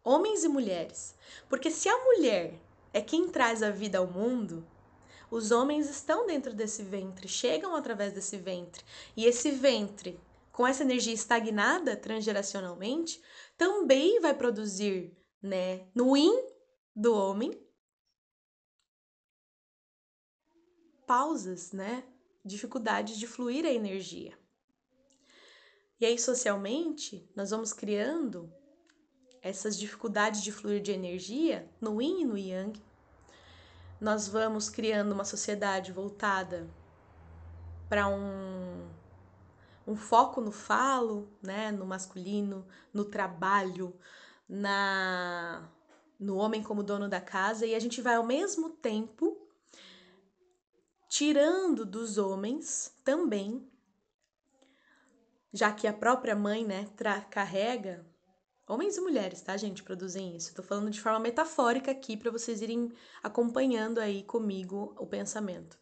[0.03, 1.15] homens e mulheres.
[1.49, 2.61] Porque se a mulher
[2.93, 4.67] é quem traz a vida ao mundo,
[5.31, 8.85] os homens estão dentro desse ventre, chegam através desse ventre.
[9.17, 10.19] E esse ventre,
[10.51, 13.23] com essa energia estagnada transgeracionalmente,
[13.57, 16.45] também vai produzir, né, no yin
[16.97, 17.53] do homem,
[21.07, 22.03] pausas, né?
[22.45, 24.42] Dificuldades de fluir a energia.
[26.03, 28.53] E aí, socialmente, nós vamos criando
[29.41, 32.73] essas dificuldades de fluir de energia no yin e no yang.
[34.01, 36.69] Nós vamos criando uma sociedade voltada
[37.89, 38.85] para um,
[39.87, 43.97] um foco no falo, né, no masculino, no trabalho,
[44.49, 45.71] na
[46.19, 49.41] no homem como dono da casa e a gente vai ao mesmo tempo
[51.09, 53.71] tirando dos homens também,
[55.53, 56.87] já que a própria mãe, né,
[57.31, 58.05] carrega
[58.73, 60.55] Homens e mulheres, tá, gente, produzem isso.
[60.55, 65.77] Tô falando de forma metafórica aqui para vocês irem acompanhando aí comigo o pensamento.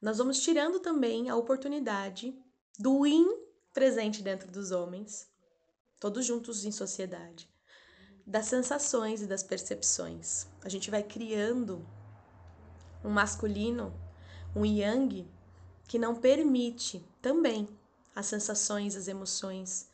[0.00, 2.32] Nós vamos tirando também a oportunidade
[2.78, 3.26] do in
[3.72, 5.28] presente dentro dos homens,
[5.98, 7.50] todos juntos em sociedade,
[8.26, 10.46] das sensações e das percepções.
[10.62, 11.84] A gente vai criando
[13.02, 13.92] um masculino,
[14.54, 15.26] um yang,
[15.88, 17.66] que não permite também
[18.14, 19.88] as sensações, as emoções,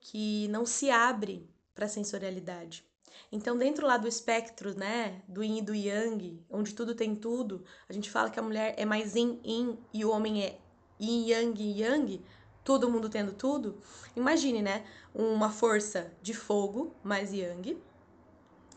[0.00, 2.84] que não se abre para a sensorialidade.
[3.30, 7.64] Então, dentro lá do espectro, né, do yin e do yang, onde tudo tem tudo,
[7.88, 10.58] a gente fala que a mulher é mais yin, yin e o homem é
[11.00, 12.24] yin, yang, yang,
[12.64, 13.80] todo mundo tendo tudo.
[14.14, 17.76] Imagine, né, uma força de fogo, mais yang,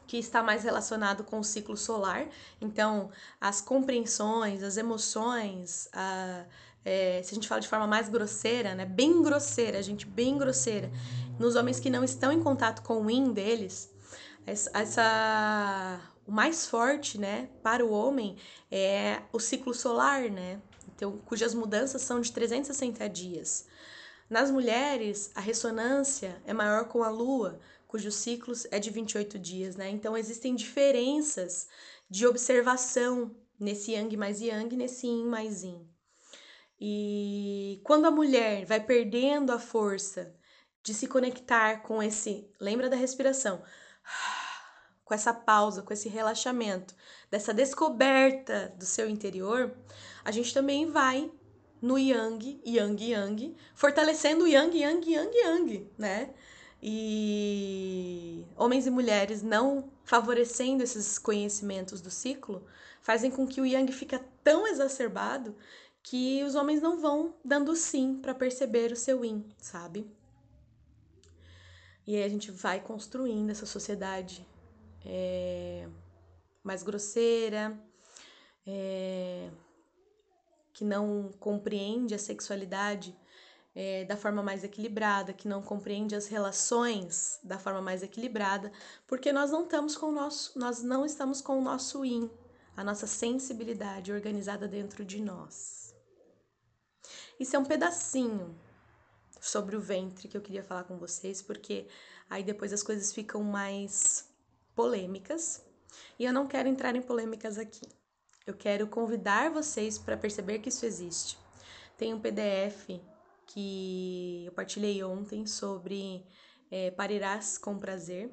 [0.08, 2.28] que está mais relacionado com o ciclo solar.
[2.60, 6.46] Então, as compreensões, as emoções, a
[6.84, 10.92] é, se a gente fala de forma mais grosseira, né, bem grosseira, gente, bem grosseira,
[11.38, 13.94] nos homens que não estão em contato com o yin deles,
[14.46, 18.38] essa, o mais forte, né, para o homem
[18.72, 20.62] é o ciclo solar, né,
[20.96, 23.66] então, cujas mudanças são de 360 dias.
[24.30, 29.76] Nas mulheres, a ressonância é maior com a lua, cujos ciclos é de 28 dias,
[29.76, 29.90] né?
[29.90, 31.68] Então existem diferenças
[32.10, 35.88] de observação nesse yang mais yang, nesse yin mais yin.
[36.80, 40.34] E quando a mulher vai perdendo a força
[40.82, 43.62] de se conectar com esse, lembra da respiração,
[45.04, 46.96] com essa pausa, com esse relaxamento,
[47.30, 49.76] dessa descoberta do seu interior,
[50.24, 51.30] a gente também vai
[51.82, 56.34] no yang, yang, yang, fortalecendo o yang, yang, yang, yang, né?
[56.82, 62.66] E homens e mulheres não favorecendo esses conhecimentos do ciclo
[63.02, 65.56] fazem com que o yang fica tão exacerbado
[66.04, 70.10] que os homens não vão dando sim para perceber o seu in, sabe?
[72.08, 74.48] E aí a gente vai construindo essa sociedade
[75.06, 75.88] é,
[76.64, 77.80] mais grosseira,
[78.66, 79.50] é,
[80.74, 83.16] que não compreende a sexualidade
[83.76, 88.72] é, da forma mais equilibrada, que não compreende as relações da forma mais equilibrada,
[89.08, 92.30] porque nós não estamos com o nosso, nós não estamos com o nosso in,
[92.76, 95.79] a nossa sensibilidade organizada dentro de nós.
[97.40, 98.60] Isso é um pedacinho
[99.40, 101.88] sobre o ventre que eu queria falar com vocês, porque
[102.30, 104.30] aí depois as coisas ficam mais
[104.76, 105.66] polêmicas
[106.18, 107.88] e eu não quero entrar em polêmicas aqui.
[108.46, 111.38] Eu quero convidar vocês para perceber que isso existe.
[111.98, 113.00] Tem um PDF
[113.46, 116.26] que eu partilhei ontem sobre
[116.70, 118.32] é, parirás com prazer,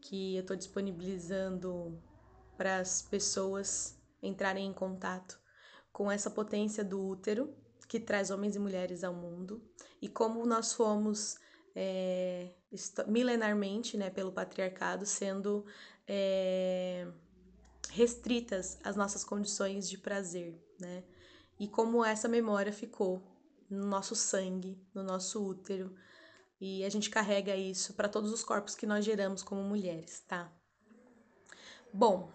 [0.00, 2.02] que eu estou disponibilizando
[2.56, 5.38] para as pessoas entrarem em contato
[5.92, 7.54] com essa potência do útero
[7.88, 9.62] que traz homens e mulheres ao mundo
[10.00, 11.36] e como nós fomos
[11.74, 12.50] é,
[13.06, 15.64] milenarmente, né, pelo patriarcado, sendo
[16.06, 17.06] é,
[17.90, 21.04] restritas as nossas condições de prazer, né?
[21.58, 23.22] E como essa memória ficou
[23.68, 25.94] no nosso sangue, no nosso útero,
[26.60, 30.52] e a gente carrega isso para todos os corpos que nós geramos como mulheres, tá?
[31.92, 32.30] Bom,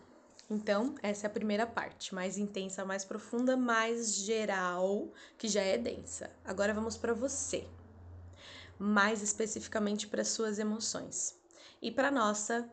[0.54, 5.78] então, essa é a primeira parte, mais intensa, mais profunda, mais geral, que já é
[5.78, 6.30] densa.
[6.44, 7.66] Agora vamos para você,
[8.78, 11.40] mais especificamente para suas emoções
[11.82, 12.70] e para nossa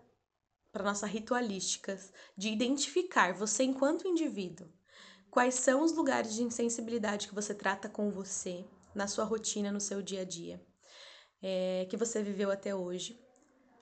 [0.73, 1.97] para nossa ritualística
[2.37, 4.69] de identificar você enquanto indivíduo.
[5.31, 9.81] Quais são os lugares de insensibilidade que você trata com você, na sua rotina, no
[9.81, 10.61] seu dia a dia,
[11.41, 13.25] é, que você viveu até hoje.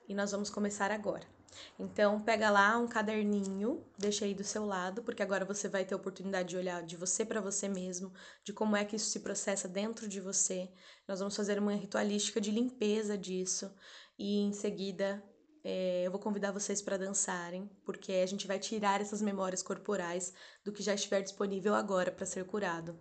[0.07, 1.36] E nós vamos começar agora.
[1.79, 5.93] Então, pega lá um caderninho, deixa aí do seu lado, porque agora você vai ter
[5.93, 8.11] a oportunidade de olhar de você para você mesmo,
[8.43, 10.69] de como é que isso se processa dentro de você.
[11.07, 13.71] Nós vamos fazer uma ritualística de limpeza disso
[14.17, 15.23] e em seguida
[15.63, 20.33] é, eu vou convidar vocês para dançarem, porque a gente vai tirar essas memórias corporais
[20.63, 22.97] do que já estiver disponível agora para ser curado.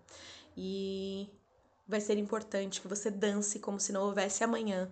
[0.56, 1.28] E
[1.86, 4.90] vai ser importante que você dance como se não houvesse amanhã,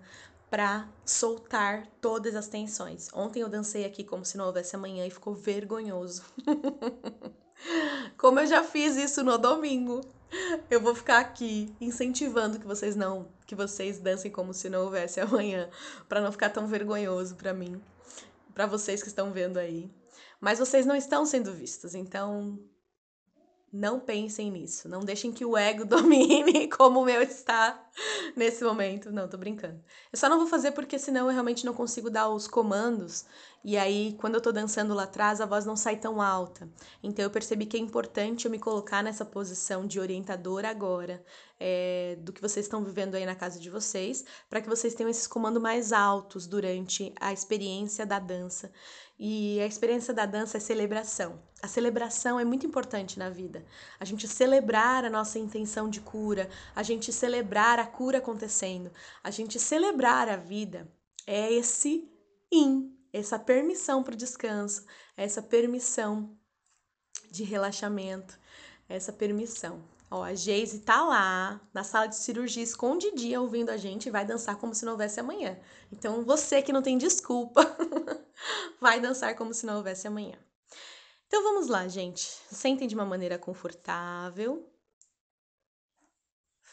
[0.54, 3.08] para soltar todas as tensões.
[3.12, 6.22] Ontem eu dancei aqui como se não houvesse amanhã e ficou vergonhoso.
[8.16, 10.00] como eu já fiz isso no domingo.
[10.70, 15.18] Eu vou ficar aqui incentivando que vocês não, que vocês dancem como se não houvesse
[15.20, 15.68] amanhã,
[16.08, 17.82] para não ficar tão vergonhoso para mim,
[18.54, 19.90] para vocês que estão vendo aí.
[20.40, 22.60] Mas vocês não estão sendo vistos, então
[23.72, 24.88] não pensem nisso.
[24.88, 27.83] Não deixem que o ego domine como o meu está
[28.36, 29.10] nesse momento.
[29.10, 29.80] Não, tô brincando.
[30.12, 33.24] Eu só não vou fazer porque senão eu realmente não consigo dar os comandos.
[33.64, 36.68] E aí, quando eu tô dançando lá atrás, a voz não sai tão alta.
[37.02, 41.24] Então, eu percebi que é importante eu me colocar nessa posição de orientadora agora,
[41.58, 45.08] é, do que vocês estão vivendo aí na casa de vocês, para que vocês tenham
[45.08, 48.70] esses comandos mais altos durante a experiência da dança.
[49.18, 51.40] E a experiência da dança é celebração.
[51.62, 53.64] A celebração é muito importante na vida.
[53.98, 58.90] A gente celebrar a nossa intenção de cura, a gente celebrar a cura acontecendo,
[59.22, 60.90] a gente celebrar a vida
[61.26, 62.10] é esse
[62.52, 64.84] in, essa permissão para o descanso,
[65.16, 66.36] essa permissão
[67.30, 68.38] de relaxamento,
[68.88, 69.82] essa permissão.
[70.10, 74.24] Ó, a Geise tá lá na sala de cirurgia escondidinha ouvindo a gente e vai
[74.24, 75.58] dançar como se não houvesse amanhã.
[75.90, 77.64] Então você que não tem desculpa,
[78.80, 80.38] vai dançar como se não houvesse amanhã.
[81.26, 82.22] Então vamos lá, gente.
[82.52, 84.70] Sentem de uma maneira confortável.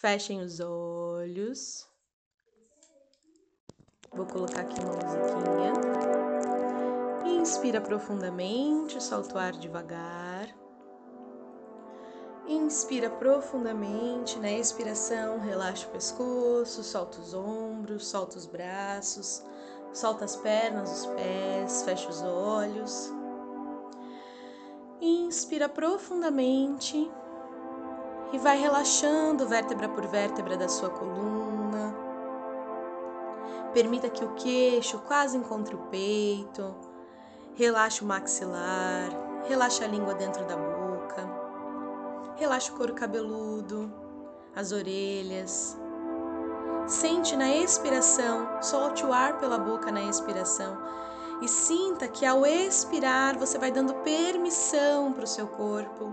[0.01, 1.87] Fechem os olhos.
[4.11, 5.73] Vou colocar aqui uma musiquinha.
[7.39, 10.49] Inspira profundamente, solta o ar devagar.
[12.47, 19.45] Inspira profundamente, na expiração, relaxa o pescoço, solta os ombros, solta os braços,
[19.93, 23.13] solta as pernas, os pés, fecha os olhos.
[24.99, 27.07] Inspira profundamente
[28.31, 31.95] e vai relaxando vértebra por vértebra da sua coluna.
[33.73, 36.75] Permita que o queixo quase encontre o peito.
[37.55, 39.09] Relaxa o maxilar,
[39.47, 40.81] relaxa a língua dentro da boca
[42.41, 43.93] Relaxa o couro cabeludo,
[44.55, 45.77] as orelhas.
[46.87, 50.75] Sente na expiração, solte o ar pela boca na expiração
[51.39, 56.11] e sinta que ao expirar você vai dando permissão para o seu corpo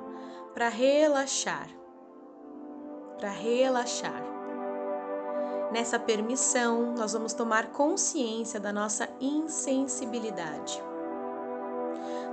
[0.52, 1.77] para relaxar.
[3.18, 4.22] Para relaxar.
[5.72, 10.80] Nessa permissão, nós vamos tomar consciência da nossa insensibilidade.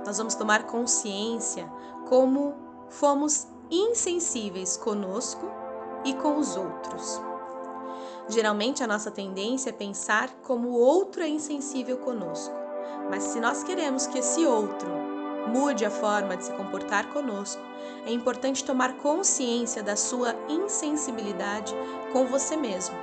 [0.06, 1.68] Nós vamos tomar consciência
[2.08, 2.54] como
[2.88, 5.50] fomos insensíveis conosco
[6.04, 7.20] e com os outros.
[8.28, 12.54] Geralmente a nossa tendência é pensar como o outro é insensível conosco,
[13.10, 15.15] mas se nós queremos que esse outro
[15.48, 17.62] mude a forma de se comportar conosco,
[18.06, 21.74] é importante tomar consciência da sua insensibilidade
[22.12, 22.96] com você mesmo.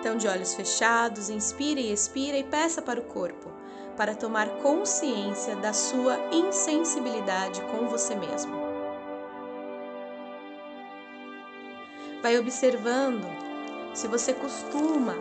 [0.00, 3.50] Então, de olhos fechados, inspire e expira e peça para o corpo
[3.96, 8.54] para tomar consciência da sua insensibilidade com você mesmo.
[12.22, 13.26] Vai observando
[13.92, 15.14] se você costuma,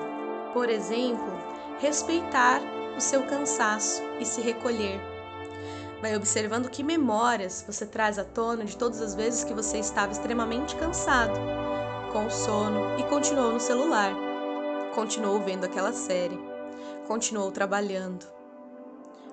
[0.53, 1.33] por exemplo,
[1.79, 2.61] respeitar
[2.95, 5.16] o seu cansaço e se recolher.
[6.01, 10.11] Vai observando que memórias você traz à tona de todas as vezes que você estava
[10.11, 11.39] extremamente cansado,
[12.13, 14.13] com sono e continuou no celular,
[14.93, 16.39] continuou vendo aquela série,
[17.07, 18.27] continuou trabalhando.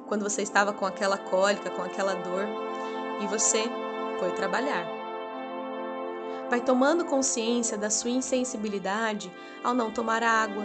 [0.08, 2.46] Quando você estava com aquela cólica, com aquela dor,
[3.20, 3.64] e você
[4.18, 4.86] foi trabalhar.
[6.48, 9.30] Vai tomando consciência da sua insensibilidade
[9.62, 10.64] ao não tomar água,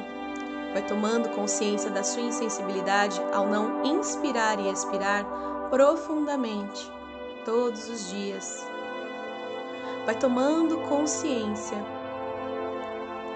[0.71, 5.25] vai tomando consciência da sua insensibilidade ao não inspirar e expirar
[5.69, 6.91] profundamente
[7.45, 8.65] todos os dias.
[10.05, 11.77] Vai tomando consciência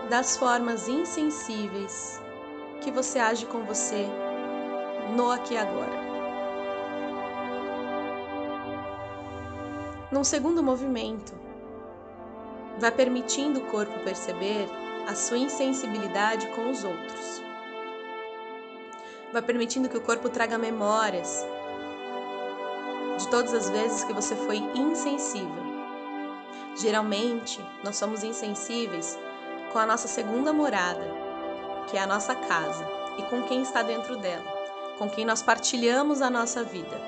[0.09, 2.21] das formas insensíveis
[2.81, 4.07] que você age com você
[5.15, 6.03] no aqui e agora.
[10.11, 11.33] Num segundo movimento,
[12.77, 14.67] vai permitindo o corpo perceber
[15.07, 17.41] a sua insensibilidade com os outros.
[19.31, 21.43] vai permitindo que o corpo traga memórias
[23.23, 25.63] de todas as vezes que você foi insensível.
[26.75, 29.17] Geralmente, nós somos insensíveis
[29.71, 31.05] com a nossa segunda morada,
[31.87, 32.85] que é a nossa casa,
[33.17, 34.43] e com quem está dentro dela,
[34.97, 36.99] com quem nós partilhamos a nossa vida.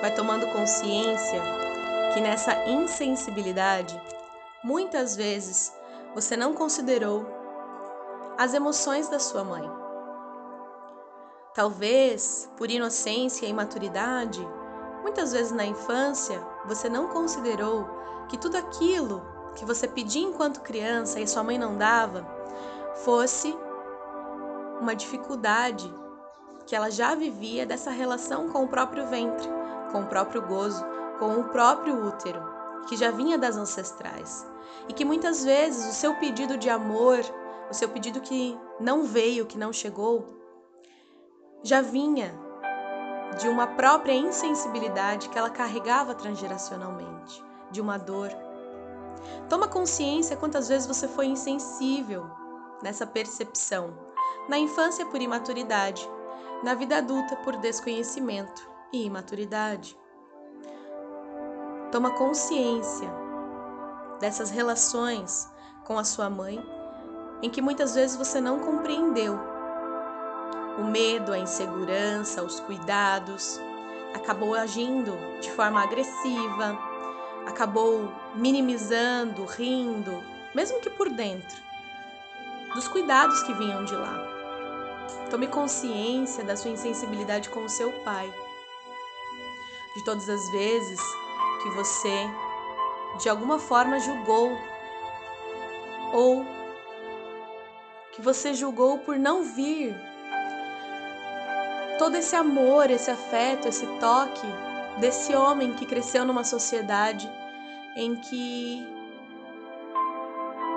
[0.00, 1.42] Vai tomando consciência
[2.14, 4.00] que nessa insensibilidade,
[4.64, 5.74] muitas vezes
[6.14, 7.26] você não considerou
[8.38, 9.70] as emoções da sua mãe.
[11.54, 14.40] Talvez, por inocência e imaturidade,
[15.02, 17.88] muitas vezes na infância, você não considerou
[18.28, 19.22] que tudo aquilo
[19.54, 22.26] que você pedia enquanto criança e sua mãe não dava
[23.04, 23.56] fosse
[24.80, 25.92] uma dificuldade
[26.66, 29.48] que ela já vivia dessa relação com o próprio ventre,
[29.90, 30.84] com o próprio gozo,
[31.18, 32.40] com o próprio útero,
[32.88, 34.46] que já vinha das ancestrais.
[34.88, 37.18] E que muitas vezes o seu pedido de amor,
[37.68, 40.40] o seu pedido que não veio, que não chegou,
[41.62, 42.34] já vinha
[43.38, 48.30] de uma própria insensibilidade que ela carregava transgeracionalmente, de uma dor.
[49.48, 52.26] Toma consciência quantas vezes você foi insensível
[52.82, 53.92] nessa percepção.
[54.48, 56.08] Na infância, por imaturidade,
[56.62, 59.96] na vida adulta, por desconhecimento e imaturidade.
[61.92, 63.10] Toma consciência
[64.18, 65.48] dessas relações
[65.84, 66.62] com a sua mãe,
[67.42, 69.38] em que muitas vezes você não compreendeu.
[70.78, 73.60] O medo, a insegurança, os cuidados,
[74.14, 76.78] acabou agindo de forma agressiva,
[77.46, 80.22] acabou minimizando, rindo,
[80.54, 81.60] mesmo que por dentro,
[82.74, 84.14] dos cuidados que vinham de lá.
[85.30, 88.32] Tome consciência da sua insensibilidade com o seu pai,
[89.96, 91.00] de todas as vezes
[91.62, 92.28] que você
[93.18, 94.50] de alguma forma julgou
[96.12, 96.44] ou
[98.12, 99.94] que você julgou por não vir
[102.00, 104.46] todo esse amor, esse afeto, esse toque
[105.00, 107.30] desse homem que cresceu numa sociedade
[107.94, 108.88] em que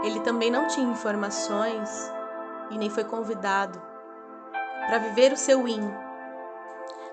[0.03, 1.89] ele também não tinha informações
[2.71, 3.81] e nem foi convidado
[4.85, 5.89] para viver o seu in,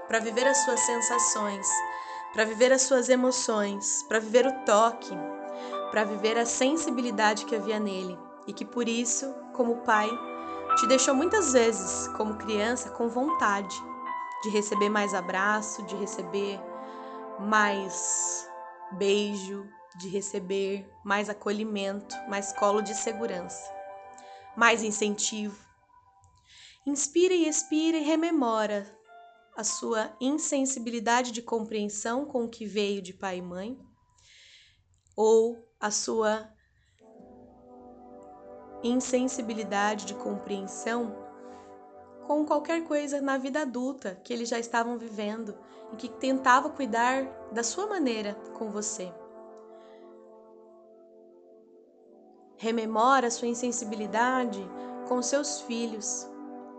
[0.09, 1.69] para viver as suas sensações,
[2.33, 5.17] para viver as suas emoções, para viver o toque,
[5.93, 10.11] para viver a sensibilidade que havia nele e que por isso, como pai,
[10.81, 13.89] te deixou muitas vezes, como criança, com vontade
[14.43, 16.59] de receber mais abraço, de receber
[17.39, 18.49] mais
[18.93, 23.63] beijo, de receber mais acolhimento, mais colo de segurança,
[24.57, 25.59] mais incentivo.
[26.87, 28.87] Inspira e expira e rememora
[29.57, 33.79] a sua insensibilidade de compreensão com o que veio de pai e mãe,
[35.17, 36.49] ou a sua
[38.83, 41.30] insensibilidade de compreensão
[42.27, 45.57] com qualquer coisa na vida adulta que eles já estavam vivendo
[45.93, 49.13] e que tentava cuidar da sua maneira com você.
[52.57, 54.61] Rememora sua insensibilidade
[55.09, 56.29] com seus filhos,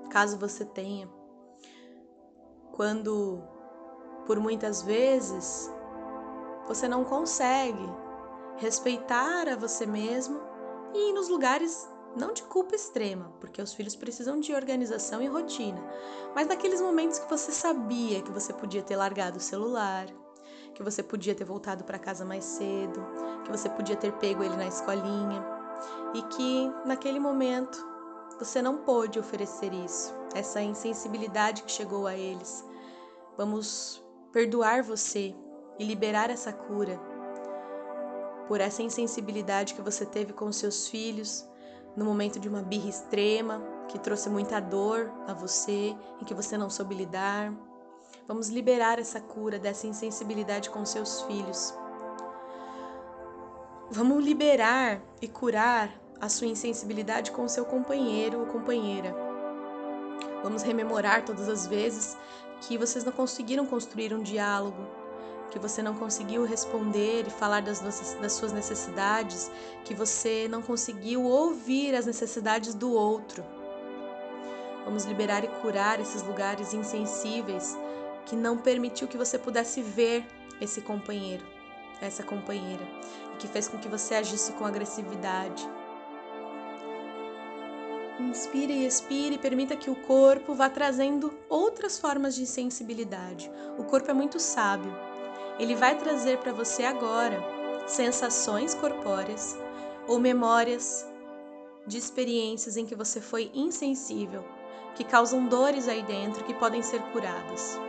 [0.10, 1.10] caso você tenha
[2.72, 3.44] quando
[4.26, 5.72] por muitas vezes
[6.68, 7.88] você não consegue
[8.58, 10.40] respeitar a você mesmo
[10.94, 15.28] e ir nos lugares não de culpa extrema, porque os filhos precisam de organização e
[15.28, 15.82] rotina,
[16.36, 20.08] mas naqueles momentos que você sabia que você podia ter largado o celular,
[20.74, 23.06] que você podia ter voltado para casa mais cedo,
[23.44, 25.46] que você podia ter pego ele na escolinha
[26.14, 27.78] e que naquele momento
[28.38, 32.66] você não pôde oferecer isso, essa insensibilidade que chegou a eles.
[33.38, 35.36] Vamos perdoar você
[35.78, 37.00] e liberar essa cura
[38.48, 41.48] por essa insensibilidade que você teve com seus filhos
[41.96, 46.58] no momento de uma birra extrema que trouxe muita dor a você, em que você
[46.58, 47.54] não soube lidar.
[48.28, 51.74] Vamos liberar essa cura dessa insensibilidade com seus filhos.
[53.90, 59.14] Vamos liberar e curar a sua insensibilidade com seu companheiro ou companheira.
[60.44, 62.18] Vamos rememorar todas as vezes
[62.62, 64.88] que vocês não conseguiram construir um diálogo,
[65.52, 69.52] que você não conseguiu responder e falar das, das suas necessidades,
[69.84, 73.44] que você não conseguiu ouvir as necessidades do outro.
[74.86, 77.78] Vamos liberar e curar esses lugares insensíveis
[78.26, 80.26] que não permitiu que você pudesse ver
[80.60, 81.46] esse companheiro,
[82.02, 82.84] essa companheira,
[83.34, 85.68] e que fez com que você agisse com agressividade.
[88.20, 93.52] Inspire e expire permita que o corpo vá trazendo outras formas de sensibilidade.
[93.78, 95.11] O corpo é muito sábio
[95.62, 97.40] ele vai trazer para você agora
[97.86, 99.56] sensações corpóreas
[100.08, 101.06] ou memórias
[101.86, 104.44] de experiências em que você foi insensível,
[104.96, 107.80] que causam dores aí dentro que podem ser curadas.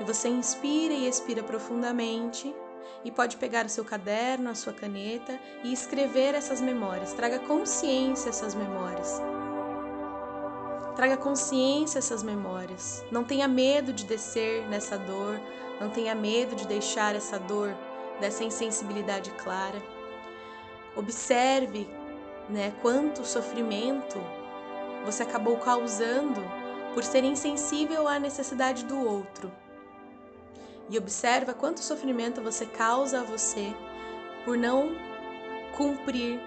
[0.00, 2.52] E você inspira e expira profundamente
[3.04, 7.12] e pode pegar o seu caderno, a sua caneta e escrever essas memórias.
[7.12, 9.22] Traga consciência essas memórias.
[10.98, 13.04] Traga consciência essas memórias.
[13.08, 15.40] Não tenha medo de descer nessa dor,
[15.80, 17.72] não tenha medo de deixar essa dor
[18.18, 19.80] dessa insensibilidade clara.
[20.96, 21.88] Observe,
[22.48, 24.18] né, quanto sofrimento
[25.04, 26.42] você acabou causando
[26.94, 29.52] por ser insensível à necessidade do outro.
[30.90, 33.72] E observa quanto sofrimento você causa a você
[34.44, 34.90] por não
[35.76, 36.40] cumprir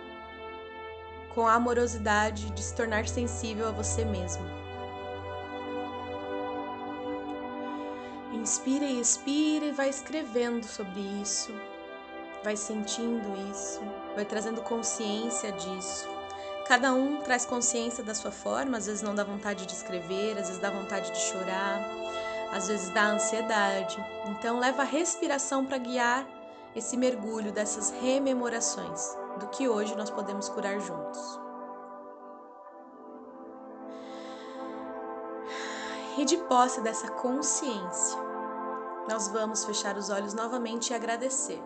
[1.33, 4.43] com a amorosidade de se tornar sensível a você mesmo.
[8.33, 11.53] Inspira e expira e vai escrevendo sobre isso,
[12.43, 13.81] vai sentindo isso,
[14.15, 16.07] vai trazendo consciência disso.
[16.67, 20.47] Cada um traz consciência da sua forma, às vezes não dá vontade de escrever, às
[20.47, 21.81] vezes dá vontade de chorar,
[22.51, 24.03] às vezes dá ansiedade.
[24.27, 26.25] Então leva a respiração para guiar
[26.75, 31.39] esse mergulho dessas rememorações do que hoje nós podemos curar juntos.
[36.17, 38.19] E de posse dessa consciência,
[39.09, 41.61] nós vamos fechar os olhos novamente e agradecer.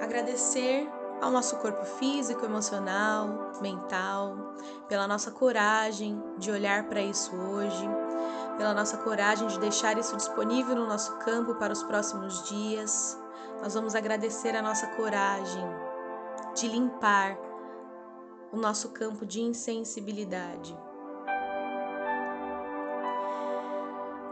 [0.00, 0.90] Agradecer
[1.20, 4.36] ao nosso corpo físico, emocional, mental,
[4.88, 7.88] pela nossa coragem de olhar para isso hoje,
[8.56, 13.18] pela nossa coragem de deixar isso disponível no nosso campo para os próximos dias.
[13.60, 15.64] Nós vamos agradecer a nossa coragem
[16.56, 17.38] de limpar
[18.50, 20.76] o nosso campo de insensibilidade.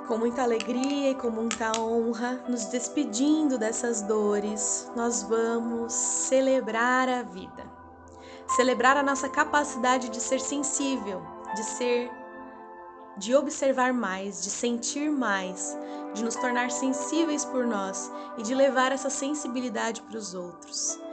[0.09, 7.23] Com muita alegria e com muita honra, nos despedindo dessas dores, nós vamos celebrar a
[7.23, 7.71] vida.
[8.49, 11.23] Celebrar a nossa capacidade de ser sensível,
[11.55, 12.11] de ser
[13.17, 15.79] de observar mais, de sentir mais,
[16.15, 21.04] de nos tornar sensíveis por nós e de levar essa sensibilidade para os outros.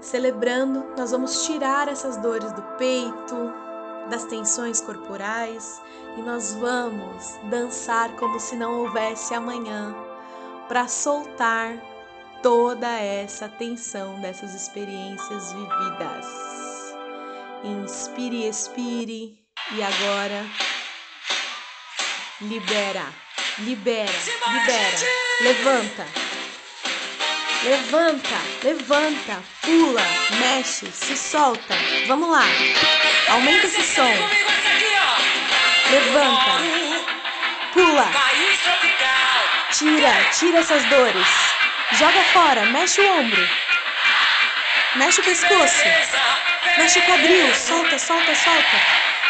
[0.00, 3.52] Celebrando, nós vamos tirar essas dores do peito,
[4.08, 5.80] das tensões corporais
[6.16, 9.94] e nós vamos dançar como se não houvesse amanhã
[10.68, 11.74] para soltar
[12.42, 16.26] toda essa tensão dessas experiências vividas.
[17.62, 19.38] Inspire, expire
[19.72, 20.46] e agora
[22.40, 23.04] libera,
[23.58, 24.10] libera,
[24.48, 24.98] libera,
[25.42, 26.19] levanta.
[27.62, 30.02] Levanta, levanta, pula,
[30.38, 31.74] mexe, se solta.
[32.06, 32.42] Vamos lá.
[33.28, 34.10] Aumenta esse som.
[35.90, 36.52] Levanta.
[37.74, 38.08] Pula.
[39.72, 41.28] Tira, tira essas dores.
[41.98, 43.48] Joga fora, mexe o ombro.
[44.94, 45.84] Mexe o pescoço.
[46.78, 47.54] Mexe o quadril.
[47.54, 48.80] Solta, solta, solta.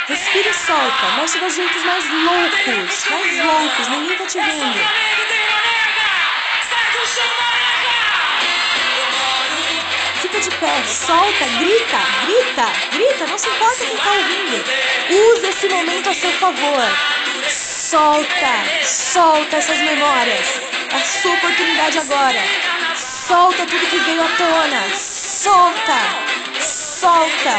[0.07, 1.07] Respira e solta.
[1.21, 3.05] Mexe dos jeitos mais loucos.
[3.11, 3.89] Mais loucos.
[3.89, 5.40] Ninguém tá te vendo.
[10.61, 14.65] Pé, solta, grita, grita, grita, não se importa quem está ouvindo.
[15.33, 16.85] Use esse momento a seu favor.
[17.49, 20.61] Solta, solta essas memórias.
[20.93, 22.41] É a sua oportunidade agora.
[23.27, 24.97] Solta tudo que veio à tona.
[24.97, 25.99] Solta,
[26.61, 27.57] solta.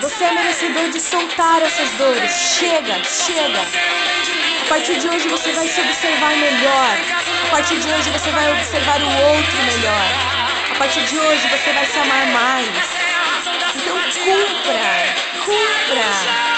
[0.00, 2.30] Você é merecedor de soltar essas dores.
[2.30, 3.60] Chega, chega.
[4.62, 6.96] A partir de hoje você vai se observar melhor.
[7.46, 10.33] A partir de hoje você vai observar o outro melhor.
[10.74, 12.68] A partir de hoje você vai se amar mais.
[13.76, 15.14] Então cumpra,
[15.44, 16.54] cumpra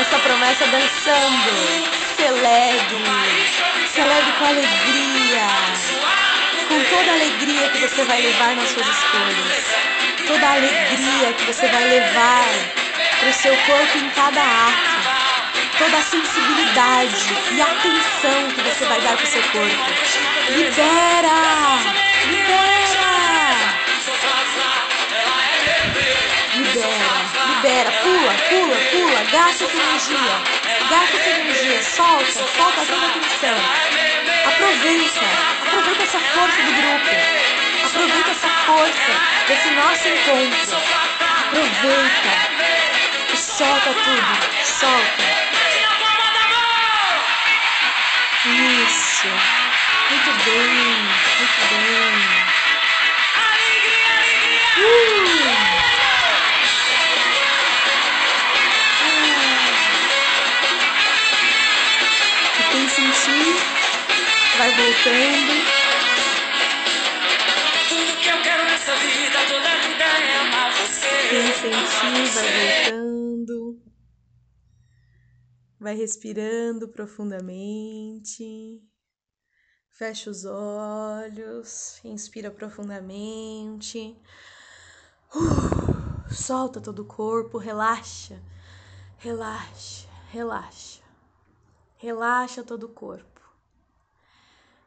[0.00, 2.00] essa promessa dançando.
[2.16, 3.48] Celebre,
[3.92, 5.46] celebre com alegria,
[6.68, 11.44] com toda a alegria que você vai levar nas suas escolhas, toda a alegria que
[11.44, 12.48] você vai levar
[13.18, 19.00] para o seu corpo em cada ato, toda a sensibilidade e atenção que você vai
[19.00, 19.84] dar para o seu corpo.
[20.50, 21.28] Libera,
[22.26, 23.19] libera.
[27.60, 30.42] Libera, pula, pula, pula, gasta essa energia,
[30.88, 33.58] gasta essa energia, solta, solta toda a tensão.
[34.46, 35.26] Aproveita,
[35.66, 37.10] aproveita essa força do grupo,
[37.84, 39.12] aproveita essa força
[39.46, 40.78] desse nosso encontro.
[41.40, 42.32] Aproveita
[43.32, 44.32] e solta tudo,
[44.64, 45.24] solta.
[48.46, 49.28] Isso,
[50.08, 50.96] muito bem,
[51.38, 52.50] muito bem.
[54.82, 55.19] Uh!
[64.56, 65.52] Vai voltando.
[67.88, 71.08] Tudo que eu quero nessa vida, toda vida é amar você.
[71.54, 72.48] Sentir, vai
[72.90, 73.82] voltando.
[75.78, 78.82] Vai respirando profundamente.
[79.90, 84.16] Fecha os olhos, inspira profundamente.
[85.34, 88.40] Uh, solta todo o corpo, relaxa,
[89.18, 90.99] relaxa, relaxa.
[92.02, 93.42] Relaxa todo o corpo.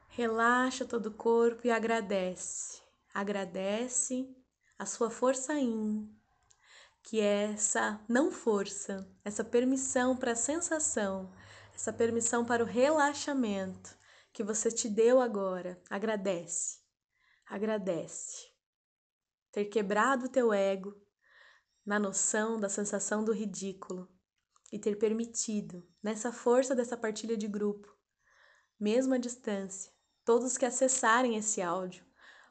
[0.09, 2.82] Relaxa todo o corpo e agradece.
[3.14, 4.36] Agradece
[4.80, 6.11] a sua força in,
[7.03, 11.32] que é essa não força, essa permissão para a sensação,
[11.76, 13.95] essa permissão para o relaxamento
[14.34, 15.80] que você te deu agora.
[15.91, 16.80] Agradece.
[17.45, 18.47] Agradece.
[19.51, 20.99] Ter quebrado o teu ego
[21.86, 24.11] na noção da sensação do ridículo
[24.74, 27.95] e ter permitido, nessa força dessa partilha de grupo,
[28.80, 29.93] mesmo à distância,
[30.26, 32.03] todos que acessarem esse áudio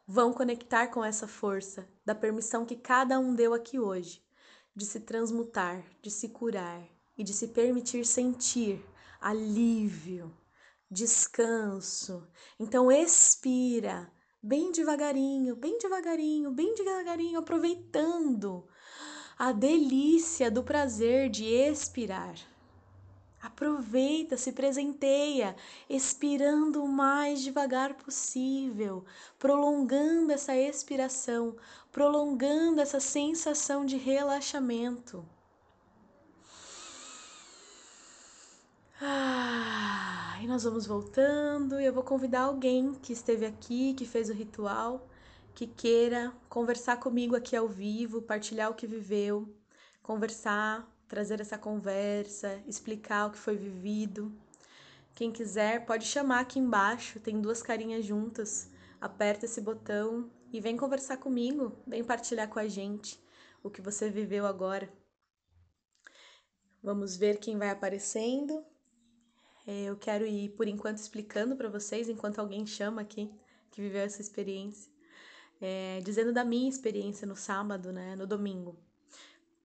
[0.07, 4.25] vão conectar com essa força da permissão que cada um deu aqui hoje
[4.75, 8.81] de se transmutar, de se curar e de se permitir sentir
[9.21, 10.33] alívio,
[10.89, 12.29] descanso.
[12.57, 14.09] Então expira
[14.41, 18.69] bem devagarinho, bem devagarinho, bem devagarinho, aproveitando
[19.39, 22.35] a delícia do prazer de expirar.
[23.43, 25.57] Aproveita, se presenteia,
[25.91, 29.05] expirando o mais devagar possível,
[29.37, 31.57] prolongando essa expiração,
[31.91, 35.25] prolongando essa sensação de relaxamento.
[39.01, 44.31] Ah, e nós vamos voltando e eu vou convidar alguém que esteve aqui, que fez
[44.31, 45.09] o ritual,
[45.55, 49.49] que queira conversar comigo aqui ao vivo, partilhar o que viveu,
[50.03, 54.33] conversar, trazer essa conversa, explicar o que foi vivido.
[55.15, 58.71] Quem quiser pode chamar aqui embaixo, tem duas carinhas juntas.
[59.01, 63.21] Aperta esse botão e vem conversar comigo, vem partilhar com a gente
[63.63, 64.89] o que você viveu agora.
[66.83, 68.65] Vamos ver quem vai aparecendo.
[69.67, 73.31] É, eu quero ir, por enquanto, explicando para vocês, enquanto alguém chama aqui,
[73.71, 74.92] que viveu essa experiência,
[75.63, 78.77] é, dizendo da minha experiência no sábado, né, no domingo,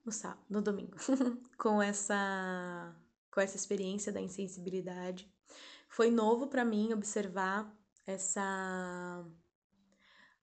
[0.05, 0.95] no sábado, no domingo,
[1.57, 2.95] com essa,
[3.31, 5.27] com essa experiência da insensibilidade.
[5.89, 7.75] Foi novo para mim observar
[8.05, 9.25] essa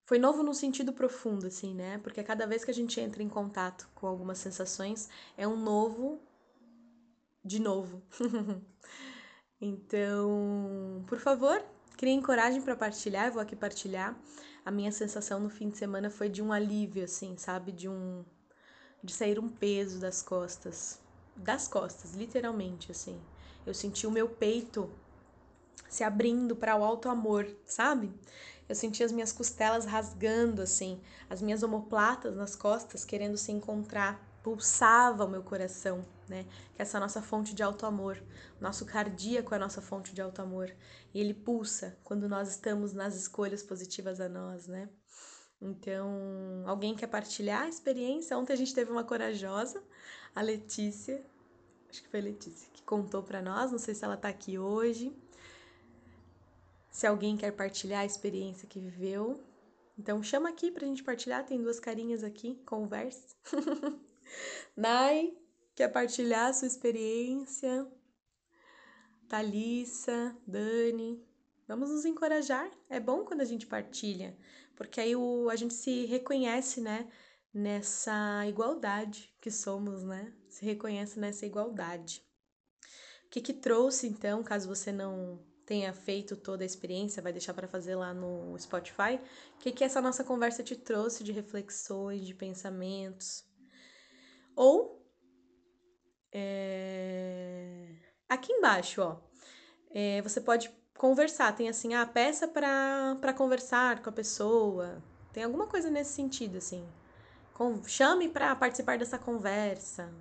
[0.06, 1.96] foi novo no sentido profundo, assim, né?
[1.98, 6.20] Porque cada vez que a gente entra em contato com algumas sensações, é um novo
[7.44, 8.02] de novo.
[9.60, 11.64] Então, por favor,
[11.96, 13.28] criem coragem para partilhar.
[13.28, 14.14] Eu vou aqui partilhar.
[14.64, 17.70] A minha sensação no fim de semana foi de um alívio, assim, sabe?
[17.70, 18.24] De um.
[19.02, 20.98] de sair um peso das costas.
[21.36, 23.20] Das costas, literalmente, assim.
[23.66, 24.90] Eu senti o meu peito
[25.88, 28.12] se abrindo para o alto amor, sabe?
[28.68, 34.20] Eu senti as minhas costelas rasgando, assim, as minhas omoplatas nas costas querendo se encontrar
[34.42, 36.44] pulsava o meu coração, né?
[36.74, 38.22] Que é essa nossa fonte de alto amor,
[38.60, 40.74] nosso cardíaco é a nossa fonte de alto amor
[41.12, 44.88] e ele pulsa quando nós estamos nas escolhas positivas a nós, né?
[45.60, 48.36] Então, alguém quer partilhar a experiência?
[48.36, 49.82] Ontem a gente teve uma corajosa,
[50.34, 51.24] a Letícia,
[51.88, 54.58] acho que foi a Letícia, que contou para nós, não sei se ela tá aqui
[54.58, 55.16] hoje.
[56.90, 59.42] Se alguém quer partilhar a experiência que viveu,
[59.98, 63.34] então chama aqui pra gente partilhar, tem duas carinhas aqui, conversa.
[64.76, 65.32] Nai,
[65.74, 67.86] quer partilhar a sua experiência?
[69.28, 71.22] Thalissa, Dani,
[71.66, 72.70] vamos nos encorajar.
[72.88, 74.36] É bom quando a gente partilha,
[74.76, 77.08] porque aí o, a gente se reconhece, né?
[77.52, 80.32] Nessa igualdade que somos, né?
[80.48, 82.24] Se reconhece nessa igualdade.
[83.26, 87.54] O que, que trouxe, então, caso você não tenha feito toda a experiência, vai deixar
[87.54, 89.20] para fazer lá no Spotify.
[89.54, 93.44] O que, que essa nossa conversa te trouxe de reflexões, de pensamentos?
[94.54, 94.93] Ou
[96.34, 97.86] é,
[98.28, 99.16] aqui embaixo, ó,
[99.90, 100.68] é, você pode
[100.98, 101.54] conversar.
[101.54, 105.02] Tem assim, ah, peça para conversar com a pessoa.
[105.32, 106.84] Tem alguma coisa nesse sentido, assim.
[107.86, 110.12] Chame para participar dessa conversa.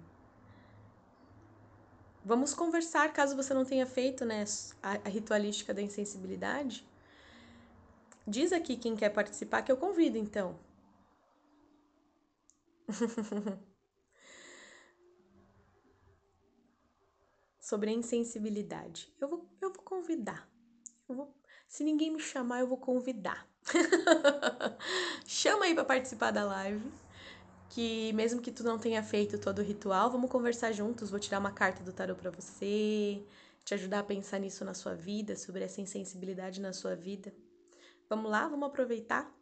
[2.23, 4.45] Vamos conversar, caso você não tenha feito né,
[4.81, 6.87] a, a ritualística da insensibilidade.
[8.25, 10.57] Diz aqui quem quer participar que eu convido, então.
[17.63, 19.09] sobre a insensibilidade.
[19.21, 20.49] Eu vou, eu vou convidar.
[21.07, 21.33] Eu vou,
[21.65, 23.47] se ninguém me chamar, eu vou convidar.
[25.25, 26.91] Chama aí para participar da live.
[27.69, 31.09] Que mesmo que tu não tenha feito todo o ritual, vamos conversar juntos.
[31.09, 33.23] Vou tirar uma carta do tarot para você,
[33.63, 37.33] te ajudar a pensar nisso na sua vida, sobre essa insensibilidade na sua vida.
[38.09, 39.33] Vamos lá, vamos aproveitar?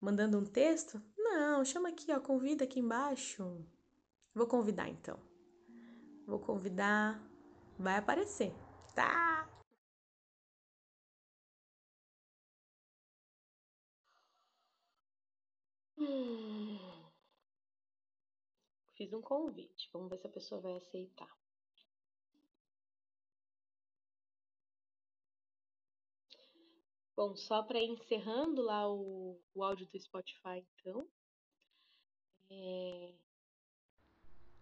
[0.00, 1.02] Mandando um texto?
[1.18, 3.66] Não, chama aqui, ó, convida aqui embaixo.
[4.32, 5.29] Vou convidar então.
[6.30, 7.20] Vou convidar,
[7.78, 8.52] vai aparecer,
[8.94, 9.48] tá?
[15.98, 16.78] Hum.
[18.94, 21.28] Fiz um convite, vamos ver se a pessoa vai aceitar.
[27.16, 31.06] Bom, só para ir encerrando lá o, o áudio do Spotify, então.
[32.50, 33.14] É...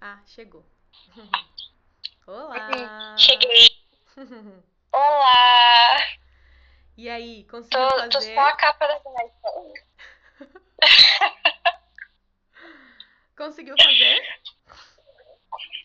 [0.01, 0.64] Ah, chegou.
[2.29, 3.16] Olá!
[3.16, 3.68] Cheguei.
[4.93, 5.97] Olá!
[6.95, 8.09] E aí, conseguiu tô, fazer?
[8.11, 9.49] Tô só a capa da gaita.
[13.35, 14.41] conseguiu fazer?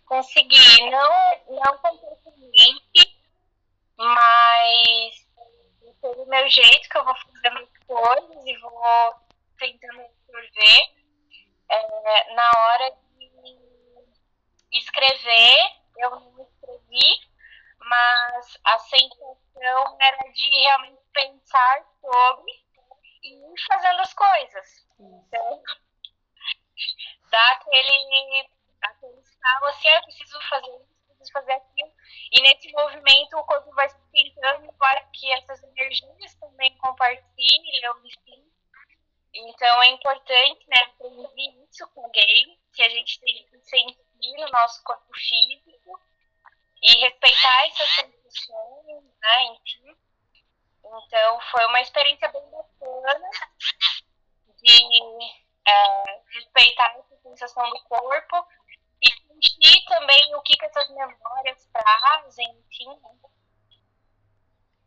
[0.05, 0.91] Consegui.
[0.91, 3.17] Não, não completamente,
[3.95, 5.27] mas
[6.01, 9.15] pelo meu jeito, que eu vou fazendo coisas e vou
[9.57, 10.93] tentando absorver.
[11.69, 17.33] É, na hora de escrever, eu não escrevi,
[17.79, 22.63] mas a sensação era de realmente pensar sobre
[23.23, 24.87] e ir fazendo as coisas.
[24.99, 25.63] Então,
[27.29, 28.49] dá aquele,
[28.81, 31.91] aquele estalo assim, ah, eu preciso fazer isso, preciso fazer aquilo.
[32.31, 38.03] E nesse movimento o corpo vai se tentando para que essas energias também compartilham.
[39.35, 44.47] Então é importante, né, aprender isso com alguém, que a gente tem que sentir no
[44.49, 45.99] nosso corpo físico
[46.81, 49.95] e respeitar essas sensações, né, enfim.
[50.85, 53.29] Então foi uma experiência bem bacana
[54.61, 58.47] de é, respeitar essa sensação do corpo
[59.01, 62.99] e sentir também o que, que essas memórias trazem, enfim.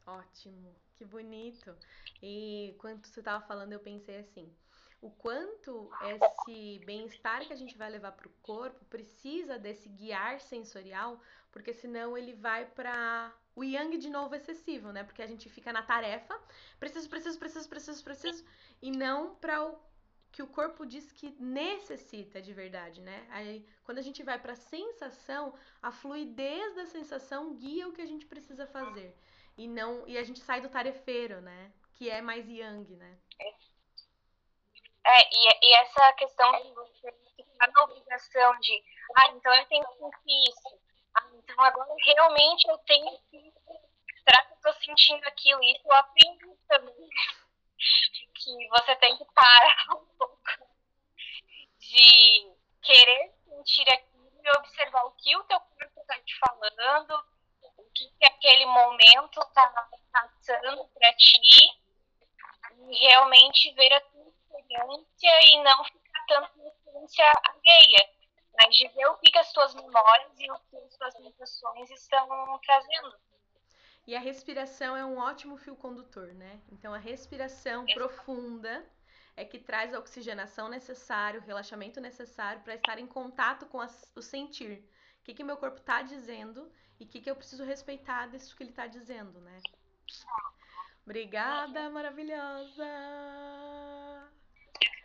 [0.06, 1.76] Ótimo, que bonito.
[2.22, 4.56] E quando você estava falando, eu pensei assim:
[5.00, 10.40] o quanto esse bem-estar que a gente vai levar para o corpo precisa desse guiar
[10.40, 11.20] sensorial,
[11.52, 15.04] porque senão ele vai para o yang de novo excessivo, né?
[15.04, 16.38] Porque a gente fica na tarefa,
[16.78, 18.44] preciso, preciso, preciso, preciso, preciso,
[18.82, 19.78] e não para o
[20.32, 23.26] que o corpo diz que necessita de verdade, né?
[23.30, 28.02] Aí, quando a gente vai para a sensação, a fluidez da sensação guia o que
[28.02, 29.16] a gente precisa fazer.
[29.56, 31.72] E não e a gente sai do tarefeiro, né?
[31.94, 33.16] Que é mais yang, né?
[33.40, 33.54] É,
[35.32, 38.82] e, e essa questão de você ficar na obrigação de,
[39.16, 40.80] ah, então eu tenho que sentir isso.
[41.14, 43.52] Ah, então agora realmente eu tenho que.
[44.24, 45.62] Será que eu tô sentindo aquilo?
[45.62, 47.08] Isso eu aprendi também
[48.34, 50.40] que você tem que parar um pouco
[51.78, 52.52] de
[52.82, 57.24] querer sentir aquilo e observar o que o teu corpo está te falando,
[57.76, 59.68] o que, que aquele momento está
[60.12, 61.40] passando para ti
[62.88, 64.15] e realmente ver a tua
[64.76, 68.10] experiência e não ficar tanto na experiência alheia,
[68.58, 72.58] mas de ver o que, as tuas memórias e o que as tuas sensações estão
[72.64, 73.14] trazendo.
[74.06, 76.60] E a respiração é um ótimo fio condutor, né?
[76.70, 78.86] Então a respiração profunda
[79.36, 84.10] é que traz a oxigenação necessária, o relaxamento necessário para estar em contato com as,
[84.14, 84.88] o sentir.
[85.20, 88.56] O que, que meu corpo está dizendo e o que, que eu preciso respeitar disso
[88.56, 89.58] que ele está dizendo, né?
[91.04, 92.86] Obrigada, maravilhosa!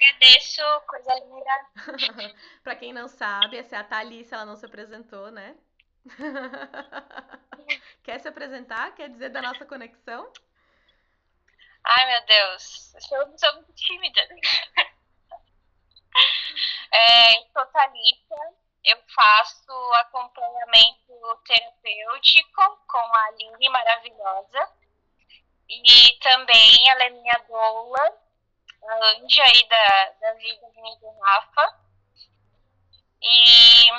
[0.02, 1.66] Eu agradeço, coisa linda.
[2.64, 5.56] para quem não sabe, essa é a Thalissa, ela não se apresentou, né?
[8.04, 8.95] Quer se apresentar?
[8.95, 10.32] Quer dizer da nossa conexão?
[11.84, 12.95] Ai, meu Deus.
[12.95, 14.22] Eu sou, sou muito tímida.
[16.93, 18.36] É, sou Thalita.
[18.84, 24.70] Eu faço acompanhamento terapêutico com a Aline maravilhosa.
[25.70, 28.20] E também ela é minha doula,
[28.84, 31.79] a Andy aí da, da vida de Rafa.
[33.21, 33.89] E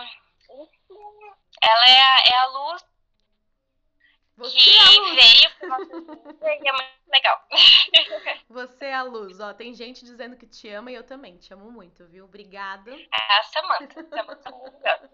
[1.63, 2.85] ela é a, é a luz
[4.37, 5.15] Você que é a luz.
[5.15, 7.47] veio nossa e é muito legal.
[8.51, 9.55] Você é a luz, ó.
[9.55, 12.25] Tem gente dizendo que te ama e eu também te amo muito, viu?
[12.25, 12.91] Obrigada.
[12.93, 14.09] É a Samanta.
[14.09, 15.11] Samanta.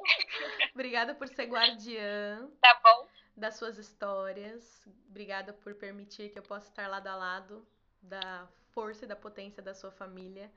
[0.72, 3.06] Obrigada por ser guardiã Tá bom?
[3.36, 4.82] das suas histórias.
[5.08, 7.68] Obrigada por permitir que eu possa estar lado a lado
[8.00, 10.50] da força e da potência da sua família.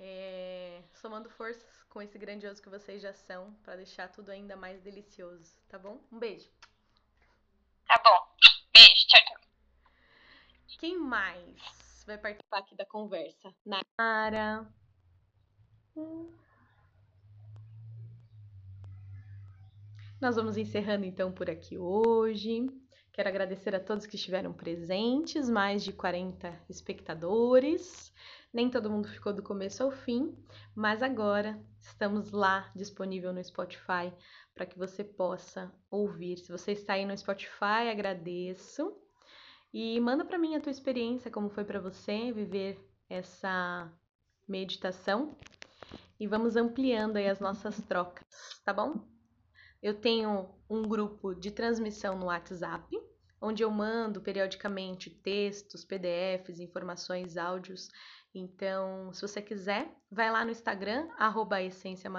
[0.00, 4.80] É, somando forças com esse grandioso que vocês já são, para deixar tudo ainda mais
[4.80, 6.00] delicioso, tá bom?
[6.12, 6.48] Um beijo.
[7.86, 8.50] Tá bom.
[8.72, 9.06] Beijo.
[9.08, 9.40] Tchau, tchau.
[10.78, 13.52] Quem mais vai participar aqui da conversa?
[13.66, 14.72] Nara.
[20.20, 22.66] Nós vamos encerrando então por aqui hoje.
[23.18, 28.14] Quero agradecer a todos que estiveram presentes, mais de 40 espectadores.
[28.54, 30.38] Nem todo mundo ficou do começo ao fim,
[30.72, 34.12] mas agora estamos lá disponível no Spotify
[34.54, 36.36] para que você possa ouvir.
[36.38, 38.96] Se você está aí no Spotify, agradeço.
[39.74, 42.78] E manda para mim a tua experiência, como foi para você viver
[43.10, 43.92] essa
[44.46, 45.36] meditação.
[46.20, 48.24] E vamos ampliando aí as nossas trocas,
[48.64, 49.17] tá bom?
[49.82, 52.88] Eu tenho um grupo de transmissão no WhatsApp,
[53.40, 57.88] onde eu mando periodicamente textos, PDFs, informações, áudios.
[58.34, 62.10] Então, se você quiser, vai lá no Instagram, arroba essência,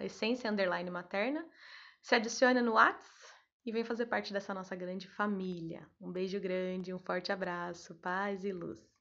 [0.00, 0.52] essência
[0.90, 1.44] materna,
[2.00, 3.18] se adicione no WhatsApp
[3.66, 5.86] e vem fazer parte dessa nossa grande família.
[6.00, 8.97] Um beijo grande, um forte abraço, paz e luz.